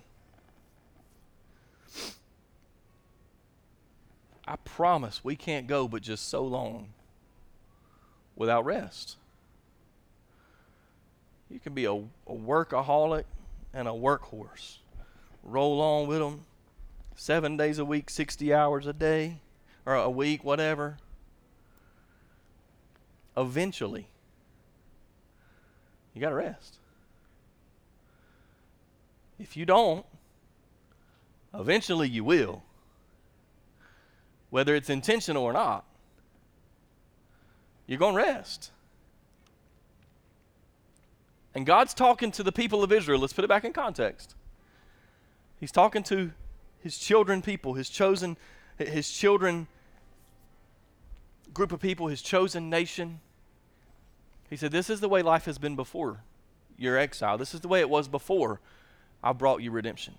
[4.47, 6.89] I promise we can't go but just so long
[8.35, 9.17] without rest.
[11.49, 13.25] You can be a, a workaholic
[13.73, 14.77] and a workhorse.
[15.43, 16.45] Roll on with them
[17.15, 19.37] seven days a week, 60 hours a day,
[19.85, 20.97] or a week, whatever.
[23.37, 24.07] Eventually,
[26.13, 26.80] you got to rest.
[29.41, 30.05] If you don't,
[31.53, 32.63] eventually you will,
[34.49, 35.85] whether it's intentional or not
[37.91, 38.71] you're going to rest.
[41.53, 43.19] And God's talking to the people of Israel.
[43.19, 44.33] Let's put it back in context.
[45.59, 46.31] He's talking to
[46.79, 48.37] his children people, his chosen,
[48.77, 49.67] his children
[51.53, 53.19] group of people, his chosen nation.
[54.49, 56.21] He said, This is the way life has been before
[56.77, 57.37] your exile.
[57.37, 58.61] This is the way it was before
[59.23, 60.15] I brought you redemption.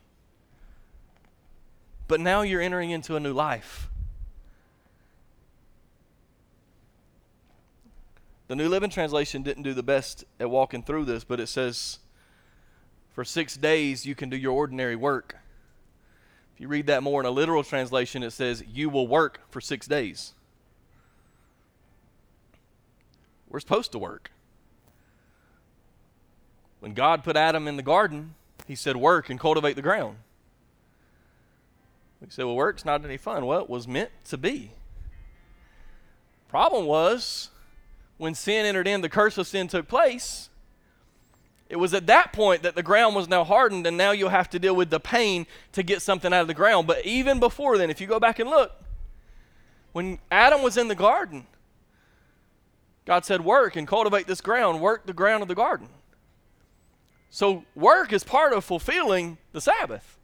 [2.08, 3.88] But now you're entering into a new life.
[8.48, 12.00] The New Living Translation didn't do the best at walking through this, but it says,
[13.12, 15.36] For six days you can do your ordinary work.
[16.54, 19.60] If you read that more in a literal translation, it says, You will work for
[19.60, 20.34] six days.
[23.48, 24.32] We're supposed to work.
[26.80, 28.34] When God put Adam in the garden,
[28.66, 30.16] he said, Work and cultivate the ground.
[32.20, 33.46] We said, Well, work's not any fun.
[33.46, 34.70] Well, it was meant to be.
[36.48, 37.50] Problem was,
[38.18, 40.50] when sin entered in, the curse of sin took place,
[41.68, 44.50] it was at that point that the ground was now hardened, and now you'll have
[44.50, 46.86] to deal with the pain to get something out of the ground.
[46.86, 48.72] But even before then, if you go back and look,
[49.92, 51.46] when Adam was in the garden,
[53.06, 55.88] God said, Work and cultivate this ground, work the ground of the garden.
[57.34, 60.18] So, work is part of fulfilling the Sabbath.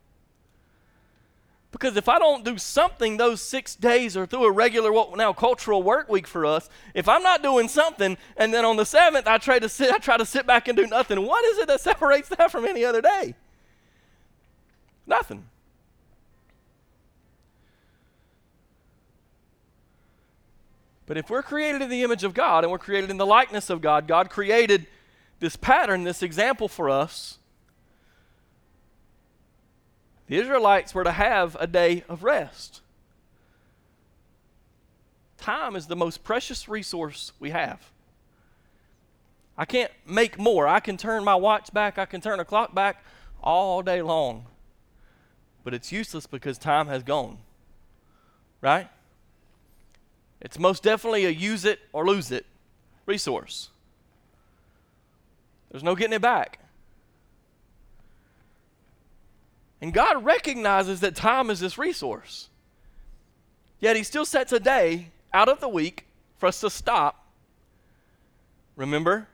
[1.72, 5.32] Because if I don't do something those six days or through a regular, what now
[5.32, 9.26] cultural work week for us, if I'm not doing something and then on the seventh
[9.26, 11.68] I try to sit, I try to sit back and do nothing, what is it
[11.68, 13.34] that separates that from any other day?
[15.06, 15.46] Nothing.
[21.06, 23.70] But if we're created in the image of God and we're created in the likeness
[23.70, 24.86] of God, God created
[25.40, 27.38] this pattern, this example for us
[30.28, 32.82] the Israelites were to have a day of rest.
[35.38, 37.90] Time is the most precious resource we have.
[39.56, 40.68] I can't make more.
[40.68, 43.02] I can turn my watch back, I can turn a clock back
[43.42, 44.44] all day long.
[45.64, 47.38] But it's useless because time has gone.
[48.60, 48.88] Right?
[50.40, 52.44] It's most definitely a use it or lose it
[53.06, 53.70] resource.
[55.70, 56.58] There's no getting it back.
[59.80, 62.48] And God recognizes that time is this resource.
[63.80, 66.06] Yet He still sets a day out of the week
[66.38, 67.26] for us to stop,
[68.76, 69.28] remember,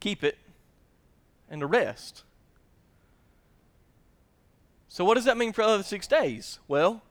[0.00, 0.38] keep it,
[1.50, 2.22] and to rest.
[4.88, 6.58] So, what does that mean for the other six days?
[6.66, 7.02] Well,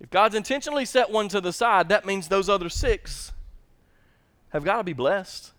[0.00, 3.32] if God's intentionally set one to the side, that means those other six
[4.50, 5.53] have got to be blessed.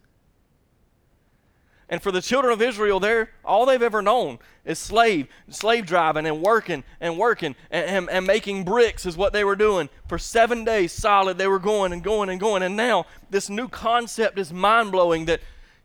[1.87, 6.25] And for the children of Israel, they're, all they've ever known is slave, slave driving
[6.25, 9.89] and working and working and, and, and, making bricks is what they were doing.
[10.07, 12.63] For seven days solid, they were going and going and going.
[12.63, 15.41] And now this new concept is mind blowing that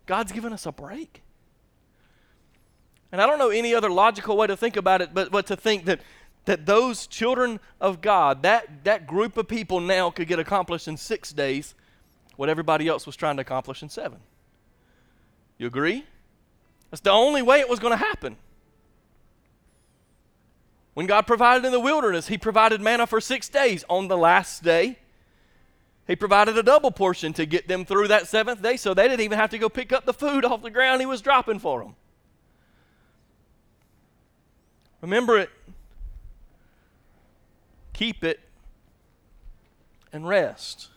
[0.06, 1.22] God's given us a break.
[3.12, 5.56] And I don't know any other logical way to think about it, but, but to
[5.56, 6.00] think that,
[6.46, 10.96] that those children of God, that, that group of people now could get accomplished in
[10.96, 11.74] six days
[12.36, 14.18] what everybody else was trying to accomplish in seven.
[15.60, 16.06] You agree?
[16.90, 18.38] That's the only way it was going to happen.
[20.94, 23.84] When God provided in the wilderness, He provided manna for six days.
[23.90, 24.98] On the last day,
[26.06, 29.20] He provided a double portion to get them through that seventh day so they didn't
[29.20, 31.80] even have to go pick up the food off the ground He was dropping for
[31.80, 31.94] them.
[35.02, 35.50] Remember it,
[37.92, 38.40] keep it,
[40.10, 40.89] and rest.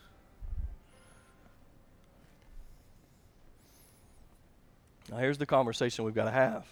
[5.10, 6.66] Now, here's the conversation we've got to have.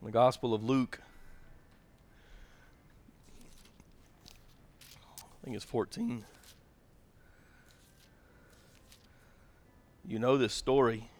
[0.00, 1.00] In the Gospel of Luke,
[5.18, 6.24] I think it's 14.
[10.06, 11.10] You know this story.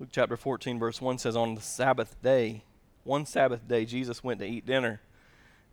[0.00, 2.64] Luke chapter 14, verse 1 says, On the Sabbath day,
[3.04, 5.00] one Sabbath day, Jesus went to eat dinner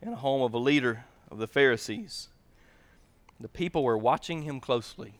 [0.01, 2.29] in a home of a leader of the Pharisees.
[3.39, 5.13] The people were watching him closely.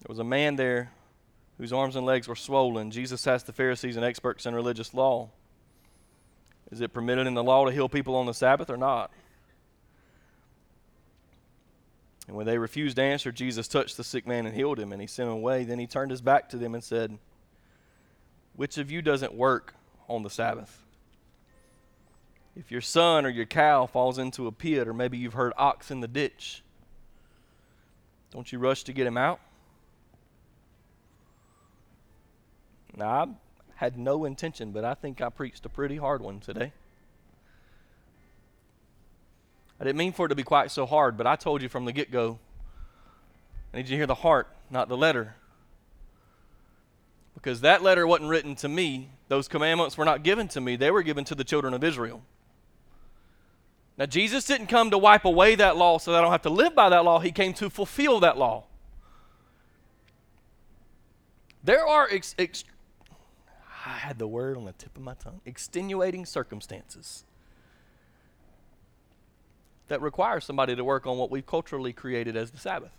[0.00, 0.90] There was a man there
[1.58, 2.90] whose arms and legs were swollen.
[2.90, 5.30] Jesus asked the Pharisees and experts in religious law
[6.70, 9.10] Is it permitted in the law to heal people on the Sabbath or not?
[12.26, 15.00] And when they refused to answer, Jesus touched the sick man and healed him, and
[15.00, 15.64] he sent him away.
[15.64, 17.18] Then he turned his back to them and said,
[18.54, 19.74] Which of you doesn't work
[20.08, 20.84] on the Sabbath?
[22.56, 25.90] If your son or your cow falls into a pit, or maybe you've heard ox
[25.90, 26.62] in the ditch,
[28.32, 29.40] don't you rush to get him out?
[32.96, 33.28] Now, I
[33.76, 36.72] had no intention, but I think I preached a pretty hard one today.
[39.80, 41.86] I didn't mean for it to be quite so hard, but I told you from
[41.86, 42.38] the get go.
[43.72, 45.34] I need you to hear the heart, not the letter.
[47.34, 49.08] Because that letter wasn't written to me.
[49.28, 52.22] Those commandments were not given to me, they were given to the children of Israel.
[54.00, 56.48] Now, Jesus didn't come to wipe away that law so that I don't have to
[56.50, 57.18] live by that law.
[57.18, 58.64] He came to fulfill that law.
[61.62, 62.64] There are, ex- ex-
[63.84, 67.24] I had the word on the tip of my tongue, extenuating circumstances
[69.88, 72.96] that require somebody to work on what we've culturally created as the Sabbath.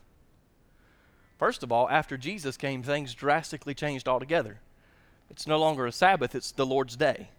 [1.40, 4.60] First of all, after Jesus came, things drastically changed altogether.
[5.32, 7.30] It's no longer a Sabbath, it's the Lord's day.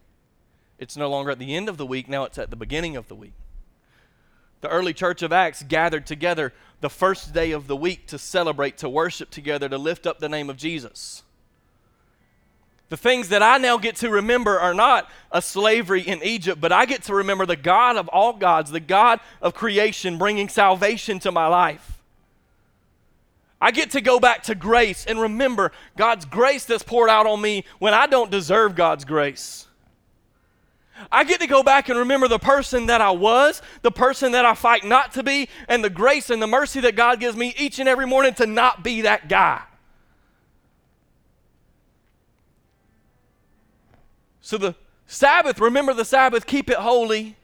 [0.81, 3.07] It's no longer at the end of the week, now it's at the beginning of
[3.07, 3.35] the week.
[4.63, 8.79] The early church of Acts gathered together the first day of the week to celebrate,
[8.79, 11.23] to worship together, to lift up the name of Jesus.
[12.89, 16.73] The things that I now get to remember are not a slavery in Egypt, but
[16.73, 21.19] I get to remember the God of all gods, the God of creation, bringing salvation
[21.21, 21.99] to my life.
[23.61, 27.41] I get to go back to grace and remember God's grace that's poured out on
[27.41, 29.67] me when I don't deserve God's grace.
[31.11, 34.45] I get to go back and remember the person that I was, the person that
[34.45, 37.55] I fight not to be, and the grace and the mercy that God gives me
[37.59, 39.63] each and every morning to not be that guy.
[44.41, 44.75] So, the
[45.07, 47.37] Sabbath, remember the Sabbath, keep it holy.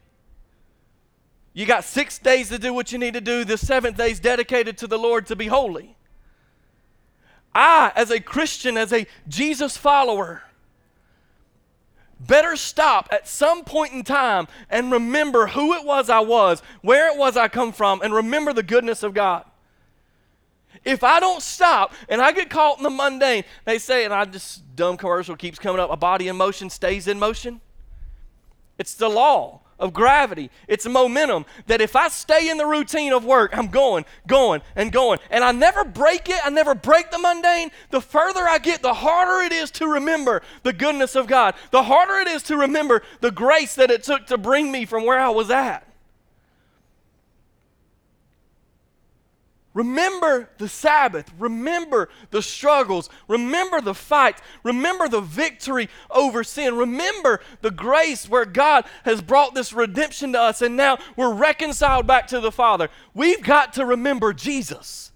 [1.53, 3.45] You got six days to do what you need to do.
[3.45, 5.97] The seventh day is dedicated to the Lord to be holy.
[7.55, 10.43] I, as a Christian, as a Jesus follower,
[12.21, 17.13] better stop at some point in time and remember who it was I was, where
[17.13, 19.45] it was I come from, and remember the goodness of God.
[20.85, 24.25] If I don't stop and I get caught in the mundane, they say, and I
[24.25, 27.61] just dumb commercial keeps coming up, a body in motion stays in motion.
[28.79, 30.51] It's the law of gravity.
[30.67, 34.63] It's a momentum that if I stay in the routine of work, I'm going, going,
[34.77, 35.21] and going.
[35.31, 37.71] And I never break it, I never break the mundane.
[37.91, 41.55] The further I get, the harder it is to remember the goodness of God.
[41.71, 45.05] The harder it is to remember the grace that it took to bring me from
[45.05, 45.88] where I was at.
[49.79, 51.31] Remember the Sabbath.
[51.39, 53.09] Remember the struggles.
[53.29, 54.41] Remember the fight.
[54.65, 56.75] Remember the victory over sin.
[56.75, 62.09] Remember the grace where God has brought this redemption to us and now we're reconciled
[62.09, 62.89] back to the Father.
[63.15, 65.13] We've got to remember Jesus.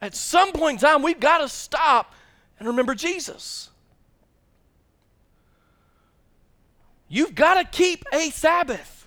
[0.00, 2.14] At some point in time, we've got to stop
[2.58, 3.68] and remember Jesus.
[7.06, 8.99] You've got to keep a Sabbath.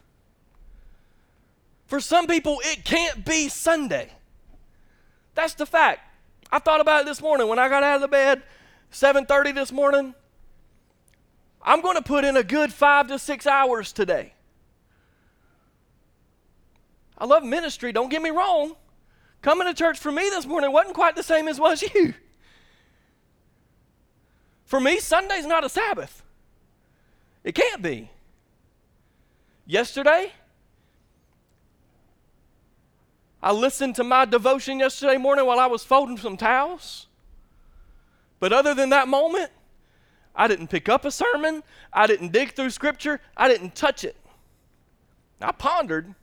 [1.94, 4.10] For some people, it can't be Sunday.
[5.36, 6.00] That's the fact.
[6.52, 8.42] I thought about it this morning when I got out of the bed,
[8.92, 10.16] 7:30 this morning.
[11.62, 14.34] I'm going to put in a good 5 to 6 hours today.
[17.16, 18.76] I love ministry, don't get me wrong.
[19.44, 22.16] Coming to church for me this morning wasn't quite the same as was you.
[24.66, 26.24] For me, Sunday's not a Sabbath.
[27.44, 28.10] It can't be.
[29.68, 30.32] Yesterday,
[33.44, 37.08] I listened to my devotion yesterday morning while I was folding some towels.
[38.40, 39.52] But other than that moment,
[40.34, 41.62] I didn't pick up a sermon.
[41.92, 43.20] I didn't dig through scripture.
[43.36, 44.16] I didn't touch it.
[45.42, 46.16] I pondered.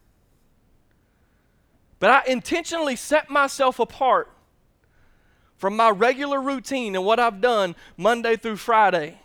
[1.99, 4.33] But I intentionally set myself apart
[5.59, 9.21] from my regular routine and what I've done Monday through Friday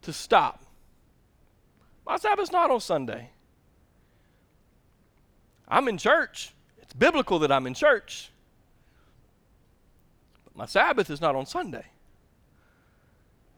[0.00, 0.64] to stop.
[2.06, 3.32] My Sabbath's not on Sunday.
[5.68, 6.54] I'm in church.
[6.92, 8.30] It's biblical that I'm in church.
[10.44, 11.86] But my Sabbath is not on Sunday.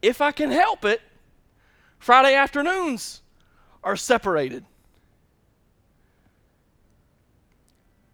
[0.01, 1.03] If I can help it,
[1.99, 3.23] Friday afternoons
[3.83, 4.65] are separated.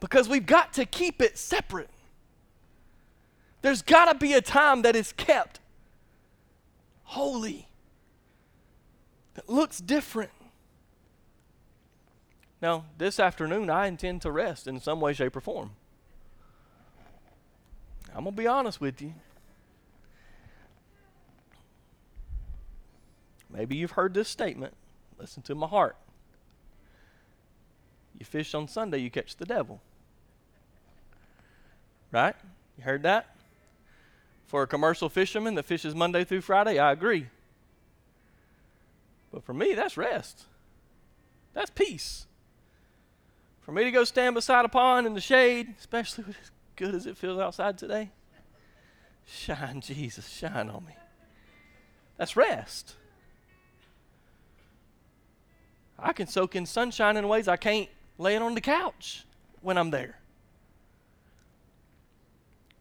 [0.01, 1.91] Because we've got to keep it separate.
[3.61, 5.61] There's got to be a time that is kept
[7.03, 7.68] holy,
[9.35, 10.31] that looks different.
[12.63, 15.71] Now, this afternoon, I intend to rest in some way, shape, or form.
[18.15, 19.15] I'm going to be honest with you.
[23.49, 24.75] Maybe you've heard this statement.
[25.19, 25.97] Listen to my heart.
[28.19, 29.81] You fish on Sunday, you catch the devil.
[32.13, 32.35] Right?
[32.77, 33.35] You heard that?
[34.47, 37.29] For a commercial fisherman that fishes Monday through Friday, I agree.
[39.33, 40.45] But for me, that's rest.
[41.55, 42.27] That's peace.
[43.71, 46.93] For me to go stand beside a pond in the shade, especially with as good
[46.93, 48.11] as it feels outside today,
[49.25, 50.97] shine, Jesus, shine on me.
[52.16, 52.97] That's rest.
[55.97, 59.25] I can soak in sunshine in ways I can't laying on the couch
[59.61, 60.18] when I'm there.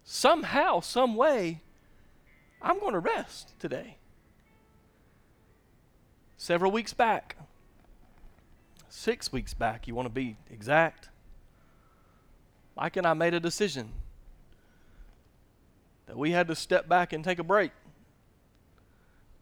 [0.03, 1.61] Somehow, some way,
[2.63, 3.97] I'm going to rest today.
[6.35, 7.35] Several weeks back,
[8.89, 11.09] six weeks back, you want to be exact.
[12.75, 13.89] Mike and I made a decision
[16.07, 17.71] that we had to step back and take a break.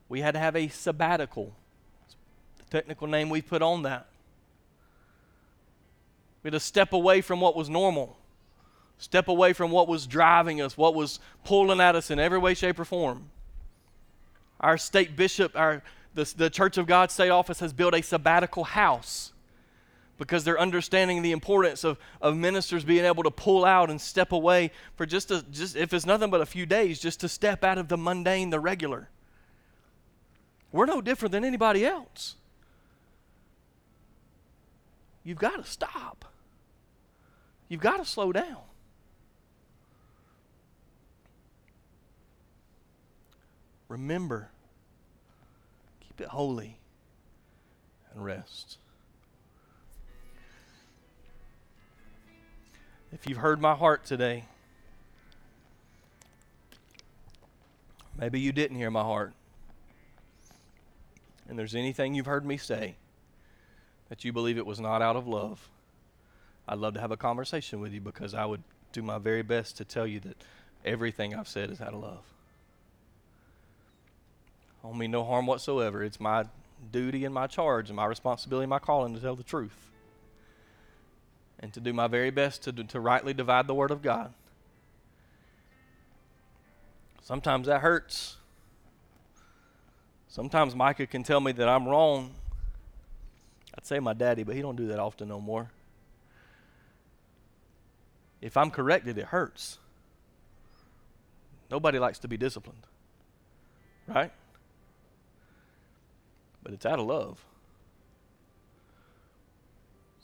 [0.09, 1.53] We had to have a sabbatical.
[2.57, 4.07] The technical name we put on that.
[6.43, 8.17] We had to step away from what was normal,
[8.97, 12.53] step away from what was driving us, what was pulling at us in every way,
[12.53, 13.29] shape, or form.
[14.59, 15.83] Our state bishop, our
[16.13, 19.33] the, the Church of God state office has built a sabbatical house
[20.17, 24.31] because they're understanding the importance of, of ministers being able to pull out and step
[24.31, 27.63] away for just, a, just if it's nothing but a few days, just to step
[27.63, 29.09] out of the mundane, the regular.
[30.71, 32.35] We're no different than anybody else.
[35.23, 36.25] You've got to stop.
[37.69, 38.61] You've got to slow down.
[43.89, 44.49] Remember,
[45.99, 46.77] keep it holy
[48.13, 48.77] and rest.
[53.19, 54.43] If you've heard my heart today,
[58.15, 59.33] maybe you didn't hear my heart,
[61.49, 62.93] and there's anything you've heard me say
[64.09, 65.67] that you believe it was not out of love,
[66.67, 68.61] I'd love to have a conversation with you because I would
[68.91, 70.37] do my very best to tell you that
[70.85, 72.23] everything I've said is out of love.
[74.83, 76.03] I don't mean no harm whatsoever.
[76.03, 76.45] It's my
[76.91, 79.87] duty and my charge and my responsibility and my calling to tell the truth.
[81.59, 84.33] And to do my very best to, to rightly divide the Word of God.
[87.21, 88.37] Sometimes that hurts.
[90.27, 92.35] Sometimes Micah can tell me that I'm wrong.
[93.75, 95.71] I'd say my daddy, but he don't do that often no more.
[98.41, 99.79] If I'm corrected, it hurts.
[101.69, 102.85] Nobody likes to be disciplined.
[104.07, 104.31] Right?
[106.63, 107.43] But it's out of love.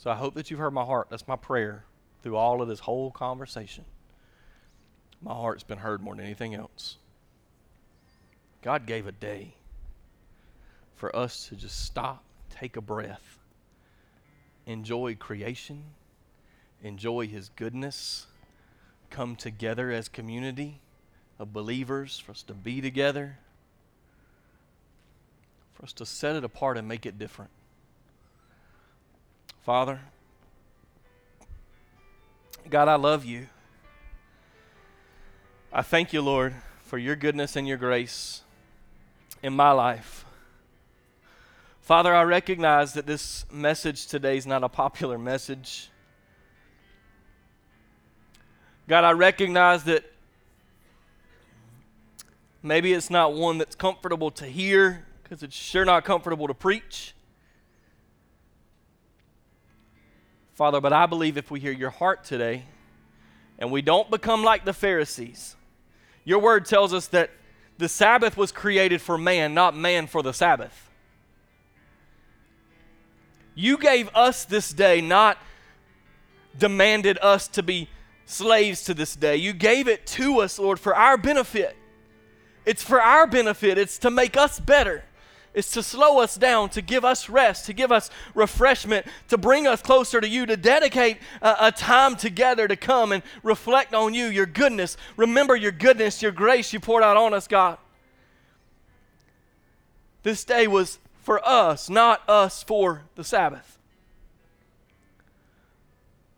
[0.04, 1.08] So I hope that you've heard my heart.
[1.10, 1.86] That's my prayer
[2.22, 3.86] through all of this whole conversation.
[5.22, 6.97] My heart's been heard more than anything else.
[8.62, 9.54] God gave a day
[10.97, 13.39] for us to just stop, take a breath,
[14.66, 15.82] enjoy creation,
[16.82, 18.28] enjoy His goodness,
[19.10, 20.82] come together as community
[21.39, 23.38] of believers, for us to be together,
[25.72, 27.51] for us to set it apart and make it different.
[29.64, 30.01] Father,
[32.70, 33.47] God, I love you.
[35.72, 36.53] I thank you, Lord,
[36.84, 38.41] for your goodness and your grace
[39.41, 40.26] in my life.
[41.80, 45.89] Father, I recognize that this message today is not a popular message.
[48.89, 50.03] God, I recognize that
[52.61, 57.12] maybe it's not one that's comfortable to hear because it's sure not comfortable to preach.
[60.54, 62.64] Father, but I believe if we hear your heart today
[63.58, 65.56] and we don't become like the Pharisees,
[66.24, 67.32] your word tells us that
[67.78, 70.91] the Sabbath was created for man, not man for the Sabbath.
[73.56, 75.38] You gave us this day, not
[76.58, 77.89] demanded us to be
[78.26, 79.38] slaves to this day.
[79.38, 81.76] You gave it to us, Lord, for our benefit.
[82.66, 85.04] It's for our benefit, it's to make us better
[85.54, 89.68] is to slow us down, to give us rest, to give us refreshment, to bring
[89.68, 94.14] us closer to you, to dedicate a, a, time together to come and reflect on
[94.14, 94.97] you, your goodness.
[95.16, 97.78] Remember your goodness, your grace you poured out on us, God.
[100.24, 103.78] This day was for us, not us for the Sabbath.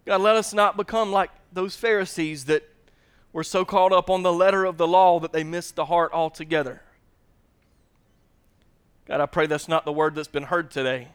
[0.05, 2.63] God, let us not become like those Pharisees that
[3.33, 6.11] were so caught up on the letter of the law that they missed the heart
[6.13, 6.81] altogether.
[9.07, 11.09] God, I pray that's not the word that's been heard today.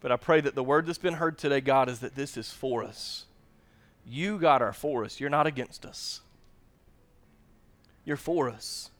[0.00, 2.50] But I pray that the word that's been heard today, God, is that this is
[2.50, 3.26] for us.
[4.04, 5.20] You, God, are for us.
[5.20, 6.22] You're not against us.
[8.04, 8.90] You're for us.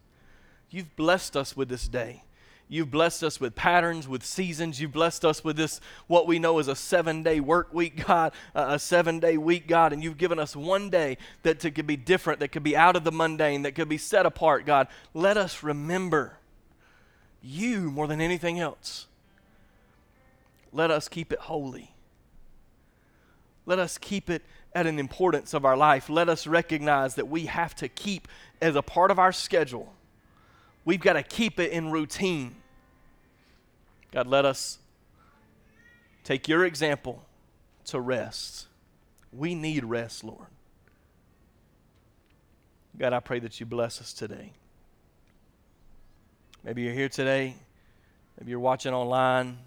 [0.70, 2.22] You've blessed us with this day.
[2.68, 4.80] You've blessed us with patterns, with seasons.
[4.80, 8.32] You've blessed us with this, what we know as a seven day work week, God,
[8.54, 9.92] a seven day week, God.
[9.92, 13.04] And you've given us one day that could be different, that could be out of
[13.04, 14.86] the mundane, that could be set apart, God.
[15.12, 16.38] Let us remember
[17.42, 19.06] you more than anything else.
[20.72, 21.94] Let us keep it holy.
[23.66, 24.42] Let us keep it
[24.74, 26.08] at an importance of our life.
[26.08, 28.28] Let us recognize that we have to keep
[28.60, 29.92] as a part of our schedule.
[30.84, 32.56] We've got to keep it in routine.
[34.12, 34.78] God, let us
[36.24, 37.24] take your example
[37.86, 38.66] to rest.
[39.32, 40.46] We need rest, Lord.
[42.98, 44.52] God, I pray that you bless us today.
[46.64, 47.56] Maybe you're here today.
[48.38, 49.58] Maybe you're watching online.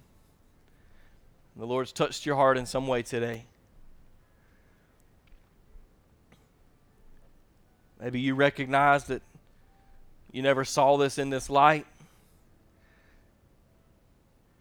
[1.57, 3.45] The Lord's touched your heart in some way today.
[7.99, 9.21] Maybe you recognize that
[10.31, 11.85] you never saw this in this light.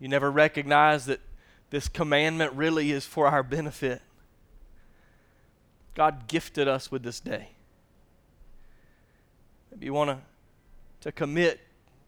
[0.00, 1.20] You never recognized that
[1.70, 4.02] this commandment really is for our benefit.
[5.94, 7.50] God gifted us with this day.
[9.70, 10.18] Maybe you want to,
[11.00, 11.60] to commit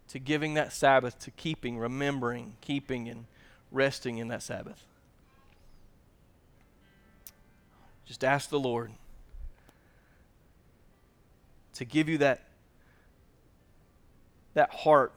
[0.09, 3.27] to giving that Sabbath, to keeping, remembering, keeping, and
[3.71, 4.83] resting in that Sabbath.
[8.07, 8.93] Just ask the Lord
[11.75, 12.45] to give you that,
[14.55, 15.13] that heart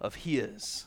[0.00, 0.84] of His.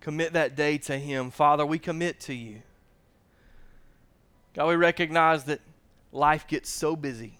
[0.00, 1.30] Commit that day to Him.
[1.30, 2.62] Father, we commit to you.
[4.54, 5.60] God, we recognize that
[6.10, 7.34] life gets so busy.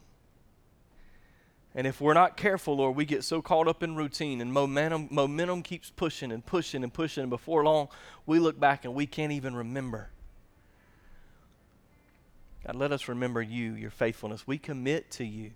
[1.75, 5.09] And if we're not careful, Lord, we get so caught up in routine and momentum,
[5.11, 7.23] momentum keeps pushing and pushing and pushing.
[7.23, 7.89] And before long,
[8.27, 10.11] we look back and we can't even remember.
[12.67, 14.47] God, let us remember you, your faithfulness.
[14.47, 15.53] We commit to you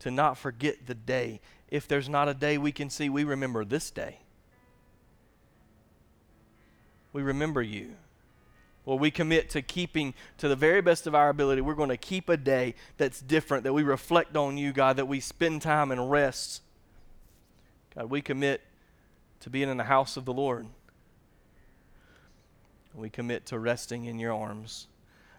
[0.00, 1.40] to not forget the day.
[1.70, 4.20] If there's not a day we can see, we remember this day.
[7.12, 7.94] We remember you.
[8.88, 11.60] Well, we commit to keeping to the very best of our ability.
[11.60, 15.04] We're going to keep a day that's different, that we reflect on you, God, that
[15.04, 16.62] we spend time and rest.
[17.94, 18.62] God, we commit
[19.40, 20.68] to being in the house of the Lord.
[22.94, 24.86] We commit to resting in your arms.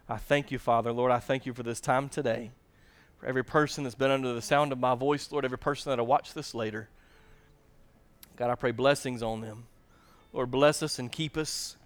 [0.08, 0.91] I thank you, Father.
[0.91, 2.52] Lord, I thank you for this time today.
[3.18, 6.06] For every person that's been under the sound of my voice, Lord, every person that'll
[6.06, 6.88] watch this later.
[8.36, 9.66] God, I pray blessings on them.
[10.34, 11.78] Lord, bless us and keep us.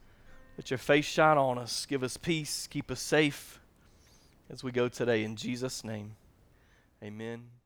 [0.57, 1.85] Let your face shine on us.
[1.85, 2.67] Give us peace.
[2.69, 3.59] Keep us safe
[4.49, 5.23] as we go today.
[5.23, 6.15] In Jesus' name,
[7.03, 7.62] amen.